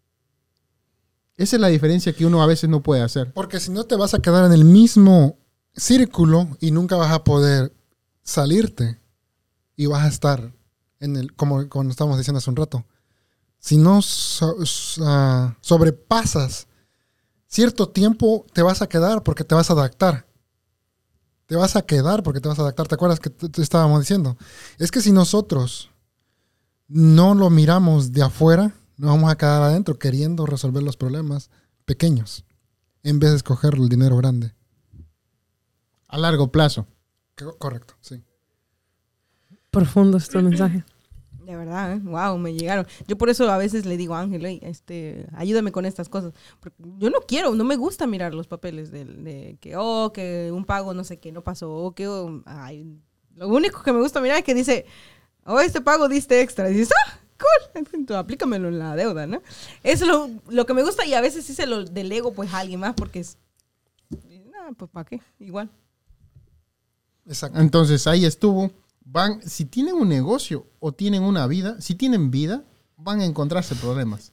Esa 1.37 1.57
es 1.57 1.61
la 1.61 1.69
diferencia 1.69 2.15
que 2.15 2.25
uno 2.25 2.43
a 2.43 2.47
veces 2.47 2.71
no 2.71 2.83
puede 2.83 3.03
hacer. 3.03 3.31
Porque 3.35 3.61
si 3.61 3.71
no 3.71 3.85
te 3.85 3.95
vas 3.97 4.15
a 4.15 4.21
quedar 4.21 4.47
en 4.47 4.53
el 4.53 4.65
mismo 4.65 5.37
círculo 5.75 6.49
y 6.61 6.71
nunca 6.71 6.97
vas 6.97 7.13
a 7.13 7.25
poder 7.25 7.75
salirte 8.23 8.99
y 9.77 9.85
vas 9.85 10.03
a 10.03 10.09
estar 10.09 10.51
en 11.01 11.17
el, 11.17 11.35
como, 11.35 11.69
como 11.69 11.91
estábamos 11.91 12.17
diciendo 12.17 12.39
hace 12.39 12.49
un 12.49 12.57
rato. 12.57 12.87
Si 13.59 13.77
no 13.77 14.01
so- 14.01 14.57
ah, 15.03 15.59
sobrepasas 15.61 16.69
cierto 17.57 17.89
tiempo, 17.89 18.45
te 18.53 18.61
vas 18.63 18.83
a 18.83 18.87
quedar 18.87 19.23
porque 19.23 19.43
te 19.45 19.55
vas 19.55 19.71
a 19.71 19.73
adaptar. 19.73 20.27
Te 21.47 21.57
vas 21.57 21.75
a 21.75 21.83
quedar 21.83 22.23
porque 22.23 22.41
te 22.41 22.49
vas 22.49 22.59
a 22.59 22.63
adaptar. 22.63 22.87
¿Te 22.87 22.95
acuerdas 22.97 23.19
que 23.19 23.31
te 23.31 23.49
te 23.49 23.63
estábamos 23.63 24.01
diciendo? 24.01 24.37
Es 24.79 24.91
que 24.91 25.01
si 25.01 25.11
nosotros 25.11 25.91
no 26.87 27.35
lo 27.35 27.49
miramos 27.49 28.13
de 28.13 28.23
afuera, 28.23 28.75
nos 28.99 29.11
vamos 29.11 29.31
a 29.31 29.37
quedar 29.39 29.63
adentro 29.63 29.99
queriendo 29.99 30.45
resolver 30.45 30.83
los 30.83 30.97
problemas 30.99 31.49
pequeños 31.87 32.45
en 33.03 33.21
vez 33.21 33.31
de 33.31 33.37
escoger 33.39 33.75
el 33.75 33.89
dinero 33.89 34.17
grande. 34.19 34.55
A 36.09 36.19
largo 36.19 36.53
plazo. 36.53 36.87
Co- 37.39 37.57
Correcto, 37.57 37.95
sí. 38.03 38.23
Profundo 39.71 40.19
este 40.19 40.43
mensaje. 40.43 40.85
De 41.47 41.55
verdad, 41.55 41.93
¿eh? 41.93 42.01
wow, 42.03 42.37
me 42.39 42.55
llegaron. 42.55 42.89
Yo 43.07 43.17
por 43.17 43.31
eso 43.31 43.49
a 43.49 43.57
veces 43.57 43.87
le 43.87 43.97
digo 43.97 44.17
a 44.17 44.21
Ángel, 44.21 44.45
"Ey, 44.45 44.59
este, 44.65 45.29
ayúdame 45.33 45.71
con 45.71 45.87
estas 45.87 46.09
cosas. 46.09 46.33
Porque 46.59 46.83
yo 46.99 47.09
no 47.09 47.21
quiero, 47.21 47.55
no 47.55 47.63
me 47.63 47.77
gusta 47.77 48.09
mirar 48.09 48.35
los 48.35 48.49
papeles 48.49 48.91
de, 48.91 49.05
de 49.05 49.57
que, 49.61 49.77
oh, 49.77 50.11
que 50.13 50.51
un 50.53 50.65
pago 50.65 50.93
no 50.93 51.05
sé 51.05 51.21
qué 51.21 51.31
no 51.31 51.45
pasó, 51.45 51.73
o 51.73 51.95
que, 51.95 52.09
oh, 52.09 52.43
ay, 52.47 52.99
lo 53.37 53.47
único 53.47 53.81
que 53.85 53.93
me 53.93 54.01
gusta 54.01 54.21
mirar 54.21 54.39
es 54.39 54.45
que 54.45 54.55
dice, 54.55 54.87
oh, 55.45 55.61
este 55.61 55.81
pago 55.81 56.09
diste 56.09 56.41
extra. 56.41 56.69
Y 56.69 56.75
dices, 56.75 56.93
ah, 57.07 57.19
cool, 57.39 57.85
entonces, 57.85 58.17
aplícamelo 58.17 58.67
en 58.67 58.81
la 58.81 58.97
deuda, 58.97 59.29
¿no? 59.29 59.41
Es 59.85 60.01
lo, 60.01 60.29
lo 60.49 60.67
que 60.67 60.75
me 60.75 60.83
gusta 60.83 61.07
y 61.07 61.15
a 61.15 61.21
veces 61.21 61.45
sí 61.45 61.55
se 61.55 61.69
lo 61.69 61.85
delego 61.85 62.33
pues 62.33 62.53
a 62.53 62.59
alguien 62.59 62.81
más 62.81 62.95
porque 62.97 63.21
es, 63.21 63.39
no, 64.11 64.75
pues 64.77 64.91
¿para 64.91 65.09
qué? 65.09 65.21
Igual. 65.39 65.71
Exacto. 67.25 67.61
Entonces 67.61 68.05
ahí 68.09 68.25
estuvo. 68.25 68.73
Van, 69.09 69.41
si 69.49 69.65
tienen 69.65 69.95
un 69.95 70.09
negocio 70.09 70.67
o 70.81 70.93
tienen 70.93 71.23
una 71.23 71.47
vida, 71.47 71.81
si 71.81 71.95
tienen 71.95 72.31
vida, 72.33 72.65
van 72.97 73.21
a 73.21 73.25
encontrarse 73.25 73.77
problemas. 73.77 74.33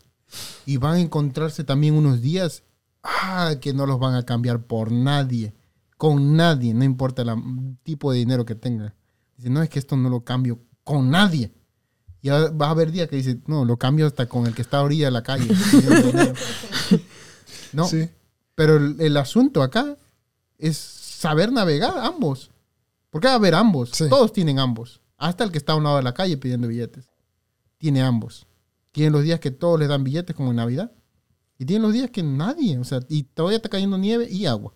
Y 0.65 0.77
van 0.77 0.95
a 0.95 0.99
encontrarse 0.99 1.63
también 1.63 1.93
unos 1.93 2.21
días 2.21 2.63
ah, 3.03 3.53
que 3.61 3.71
no 3.73 3.85
los 3.85 3.99
van 3.99 4.15
a 4.15 4.23
cambiar 4.25 4.63
por 4.63 4.91
nadie. 4.91 5.53
Con 5.97 6.35
nadie, 6.35 6.73
no 6.73 6.83
importa 6.83 7.21
el 7.21 7.77
tipo 7.83 8.11
de 8.11 8.17
dinero 8.17 8.45
que 8.45 8.55
tenga. 8.55 8.95
Dice, 9.37 9.49
no, 9.51 9.61
es 9.61 9.69
que 9.69 9.77
esto 9.79 9.95
no 9.95 10.09
lo 10.09 10.23
cambio 10.23 10.59
con 10.83 11.11
nadie. 11.11 11.53
Y 12.23 12.29
va 12.29 12.49
va 12.49 12.67
a 12.67 12.71
haber 12.71 12.91
días 12.91 13.07
que 13.09 13.15
dice, 13.17 13.39
no, 13.45 13.65
lo 13.65 13.77
cambio 13.77 14.07
hasta 14.07 14.25
con 14.27 14.47
el 14.47 14.55
que 14.55 14.63
está 14.63 14.77
a 14.79 14.83
orilla 14.83 15.05
de 15.05 15.11
la 15.11 15.23
calle. 15.23 15.45
pidiendo 15.71 16.01
dinero". 16.07 16.33
no, 17.73 17.85
Sí. 17.87 18.09
pero 18.55 18.77
el, 18.77 18.99
el 18.99 19.17
asunto 19.17 19.61
acá 19.61 19.97
es 20.57 20.77
saber 20.77 21.51
navegar 21.51 21.93
ambos. 21.99 22.49
Porque 23.13 23.27
va 23.27 23.33
a 23.33 23.37
haber 23.37 23.53
ambos. 23.53 23.91
Sí. 23.93 24.09
Todos 24.09 24.33
tienen 24.33 24.57
ambos. 24.57 24.99
Hasta 25.19 25.43
el 25.43 25.51
que 25.51 25.59
está 25.59 25.73
a 25.73 25.75
un 25.75 25.83
lado 25.83 25.97
de 25.97 26.03
la 26.03 26.15
calle 26.15 26.35
pidiendo 26.35 26.67
billetes. 26.67 27.11
Tiene 27.77 28.01
ambos. 28.01 28.47
Tiene 28.91 29.11
los 29.11 29.21
días 29.21 29.39
que 29.39 29.51
todos 29.51 29.79
le 29.79 29.85
dan 29.85 30.03
billetes 30.03 30.35
como 30.35 30.49
en 30.49 30.55
Navidad. 30.55 30.91
Y 31.59 31.65
tiene 31.65 31.83
los 31.83 31.93
días 31.93 32.09
que 32.09 32.23
nadie. 32.23 32.79
O 32.79 32.83
sea, 32.83 33.01
y 33.09 33.21
todavía 33.21 33.57
está 33.57 33.69
cayendo 33.69 33.99
nieve 33.99 34.27
y 34.27 34.47
agua. 34.47 34.73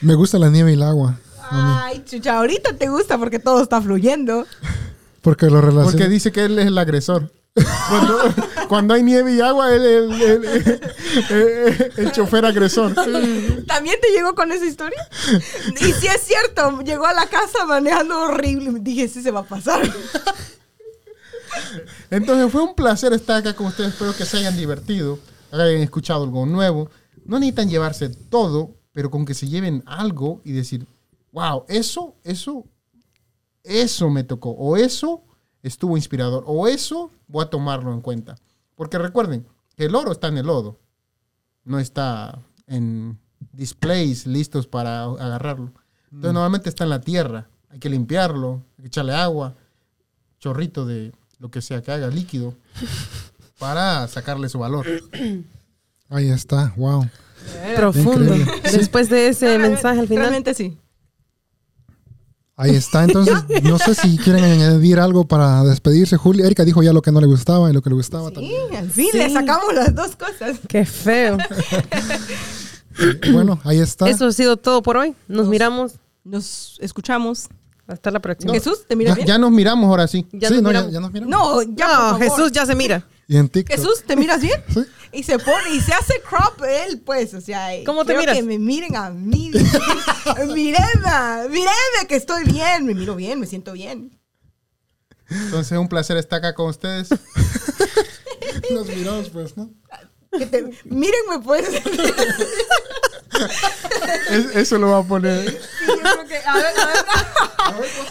Me 0.02 0.14
gusta 0.16 0.38
la 0.38 0.50
nieve 0.50 0.72
y 0.72 0.74
el 0.74 0.84
agua. 0.84 1.18
Ay, 1.50 2.04
chucha, 2.06 2.38
ahorita 2.38 2.76
te 2.76 2.90
gusta 2.90 3.18
porque 3.18 3.40
todo 3.40 3.64
está 3.64 3.82
fluyendo. 3.82 4.46
Porque 5.22 5.46
lo 5.46 5.54
Porque 5.62 5.68
relaciona. 5.70 6.08
dice 6.10 6.34
que 6.34 6.44
él 6.44 6.60
es 6.60 6.68
el 6.68 6.78
agresor. 6.78 7.32
Cuando, 7.90 8.20
cuando 8.70 8.94
hay 8.94 9.04
nieve 9.04 9.34
y 9.34 9.42
agua, 9.42 9.74
él 9.74 9.86
es 9.86 10.22
el, 10.22 10.46
el- 11.30 11.94
el- 11.98 12.12
chofer 12.12 12.46
agresor. 12.46 12.94
¿También 12.94 14.00
te 14.02 14.12
llegó 14.14 14.34
con 14.36 14.52
esa 14.52 14.66
historia? 14.66 15.00
Y 15.82 15.92
si 15.94 16.08
es 16.08 16.22
cierto, 16.22 16.82
llegó 16.82 17.06
a 17.06 17.14
la 17.14 17.28
casa 17.28 17.66
manejando 17.66 18.18
horrible. 18.22 18.72
Dije, 18.80 19.08
sí 19.08 19.22
se 19.22 19.32
va 19.32 19.42
a 19.42 19.46
pasar. 19.48 19.82
Entonces 22.10 22.52
fue 22.52 22.64
un 22.64 22.76
placer 22.76 23.14
estar 23.14 23.38
acá 23.38 23.54
con 23.56 23.68
ustedes. 23.68 23.94
Espero 23.94 24.16
que 24.16 24.26
se 24.26 24.38
hayan 24.38 24.56
divertido, 24.56 25.20
hayan 25.52 25.82
escuchado 25.82 26.24
algo 26.24 26.46
nuevo. 26.46 26.90
No 27.26 27.40
necesitan 27.40 27.70
llevarse 27.70 28.10
todo, 28.10 28.76
pero 28.94 29.10
con 29.12 29.26
que 29.26 29.34
se 29.34 29.48
lleven 29.48 29.84
algo 29.86 30.42
y 30.44 30.52
decir, 30.54 30.86
wow, 31.32 31.66
eso, 31.68 32.16
eso, 32.24 32.66
eso 33.64 34.10
me 34.10 34.24
tocó. 34.24 34.52
O 34.52 34.78
eso 34.78 35.24
estuvo 35.64 35.98
inspirador. 35.98 36.44
O 36.48 36.68
eso 36.68 37.12
voy 37.28 37.46
a 37.46 37.50
tomarlo 37.50 37.94
en 37.94 38.02
cuenta. 38.02 38.36
Porque 38.76 38.98
recuerden 38.98 39.46
que 39.76 39.86
el 39.86 39.96
oro 39.96 40.12
está 40.12 40.28
en 40.28 40.38
el 40.38 40.48
lodo. 40.48 40.80
No 41.64 41.80
está 41.80 42.40
en 42.68 43.20
displays 43.52 44.26
listos 44.26 44.68
para 44.68 45.04
agarrarlo. 45.04 45.72
Entonces 46.06 46.34
normalmente 46.34 46.70
está 46.70 46.84
en 46.84 46.90
la 46.90 47.02
tierra. 47.02 47.50
Hay 47.70 47.80
que 47.80 47.90
limpiarlo, 47.90 48.64
hay 48.78 48.84
que 48.84 48.88
echarle 48.88 49.14
agua, 49.14 49.56
chorrito 50.40 50.86
de 50.86 51.12
lo 51.38 51.52
que 51.52 51.62
sea 51.62 51.82
que 51.82 51.92
haga, 51.92 52.08
líquido, 52.08 52.56
para 53.60 54.08
sacarle 54.08 54.50
su 54.50 54.60
valor. 54.60 54.88
Ahí 56.10 56.30
está, 56.30 56.74
wow. 56.76 57.08
Profundo. 57.76 58.36
Increíble. 58.36 58.62
Después 58.64 59.10
de 59.10 59.28
ese 59.28 59.58
mensaje 59.60 60.00
al 60.00 60.08
final. 60.08 60.24
Realmente 60.24 60.54
sí. 60.54 60.78
Ahí 62.62 62.76
está. 62.76 63.06
Entonces, 63.06 63.36
no 63.64 63.80
sé 63.80 63.96
si 63.96 64.18
quieren 64.18 64.44
añadir 64.44 65.00
algo 65.00 65.26
para 65.26 65.64
despedirse. 65.64 66.18
Julia, 66.18 66.46
Erika 66.46 66.66
dijo 66.66 66.84
ya 66.84 66.92
lo 66.92 67.02
que 67.02 67.12
no 67.12 67.22
le 67.22 67.28
gustaba 67.28 67.70
y 67.70 67.74
lo 67.74 67.82
que 67.82 67.90
le 67.90 67.96
gustaba 67.96 68.28
Sí, 68.30 68.34
también. 68.36 68.76
al 68.76 68.90
fin 68.90 69.08
Sí. 69.12 69.18
le 69.18 69.30
sacamos 69.32 69.74
las 69.74 69.96
dos 69.96 70.16
cosas. 70.18 70.60
Qué 70.68 70.84
feo. 70.86 71.38
Bueno, 73.32 73.60
ahí 73.64 73.80
está. 73.80 74.10
Eso 74.10 74.26
ha 74.28 74.32
sido 74.34 74.58
todo 74.58 74.82
por 74.84 74.98
hoy. 74.98 75.16
Nos 75.28 75.48
miramos. 75.48 75.94
Nos 76.24 76.78
escuchamos. 76.82 77.48
Hasta 77.88 78.12
la 78.12 78.20
próxima. 78.20 78.54
Jesús, 78.54 78.86
¿te 78.88 78.96
miras 78.96 79.14
Ya, 79.14 79.16
bien? 79.16 79.28
ya 79.28 79.38
nos 79.40 79.50
miramos 79.52 79.88
ahora 79.90 80.08
sí. 80.08 80.28
Ya 80.32 80.50
sí, 80.50 80.56
nos 80.56 80.64
no, 80.64 80.72
ya, 80.72 80.80
miramos. 80.86 80.94
ya 80.94 81.00
nos 81.00 81.12
miramos. 81.12 81.32
No, 81.32 81.62
ya, 81.64 81.88
No, 81.88 81.94
por 82.12 82.20
favor. 82.20 82.22
Jesús 82.22 82.52
ya 82.52 82.66
se 82.68 82.76
mira. 82.76 83.04
Y 83.30 83.38
en 83.38 83.48
TikTok. 83.48 83.78
Jesús, 83.78 84.04
¿te 84.06 84.16
miras 84.18 84.42
bien? 84.42 84.62
Sí. 84.74 84.82
Y 85.12 85.24
se 85.24 85.40
pone 85.40 85.70
y 85.74 85.82
se 85.82 85.92
hace 85.94 86.22
crop 86.22 86.62
él, 86.68 87.02
pues, 87.02 87.34
o 87.34 87.42
sea, 87.42 87.70
¿Cómo 87.86 88.02
te 88.06 88.08
quiero 88.14 88.20
miras? 88.22 88.36
que 88.38 88.44
me 88.44 88.60
miren 88.60 88.96
a 88.96 89.10
mí. 89.10 89.50
Mírenme, 90.54 91.50
mírenme 91.50 92.08
que 92.08 92.16
estoy 92.16 92.44
bien, 92.44 92.86
me 92.86 92.94
miro 92.94 93.16
bien, 93.16 93.40
me 93.40 93.48
siento 93.48 93.72
bien. 93.74 94.20
Entonces, 95.30 95.78
un 95.80 95.88
placer 95.90 96.18
estar 96.18 96.38
acá 96.38 96.54
con 96.54 96.70
ustedes. 96.70 97.10
Nos 98.72 98.86
miramos, 98.88 99.30
pues, 99.30 99.58
¿no? 99.58 99.72
Que 100.38 100.46
te- 100.46 100.64
mírenme, 100.86 101.40
pues. 101.44 101.68
Es- 104.30 104.56
eso 104.56 104.78
lo 104.78 104.92
va 104.92 105.00
a 105.00 105.04
poner. 105.04 105.50
Sí, 105.50 105.58
yo 105.88 105.96
creo 105.98 106.28
que- 106.28 106.38
a 106.38 106.54
ver, 106.56 106.66
a 106.66 106.86
ver. 106.86 107.06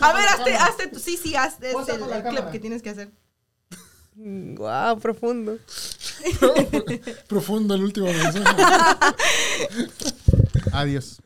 A 0.01 0.13
ver, 0.13 0.29
hazte, 0.29 0.57
hazte, 0.57 0.91
sí, 0.99 1.17
sí, 1.17 1.37
hazte 1.37 1.71
el, 1.71 1.77
el 2.13 2.23
clip 2.25 2.51
que 2.51 2.59
tienes 2.59 2.83
que 2.83 2.91
hacer. 2.91 3.13
Wow, 4.21 4.99
profundo. 4.99 5.59
Profundo 7.29 7.75
el 7.75 7.85
último 7.85 8.07
mensaje. 8.07 8.43
Adiós. 10.73 11.21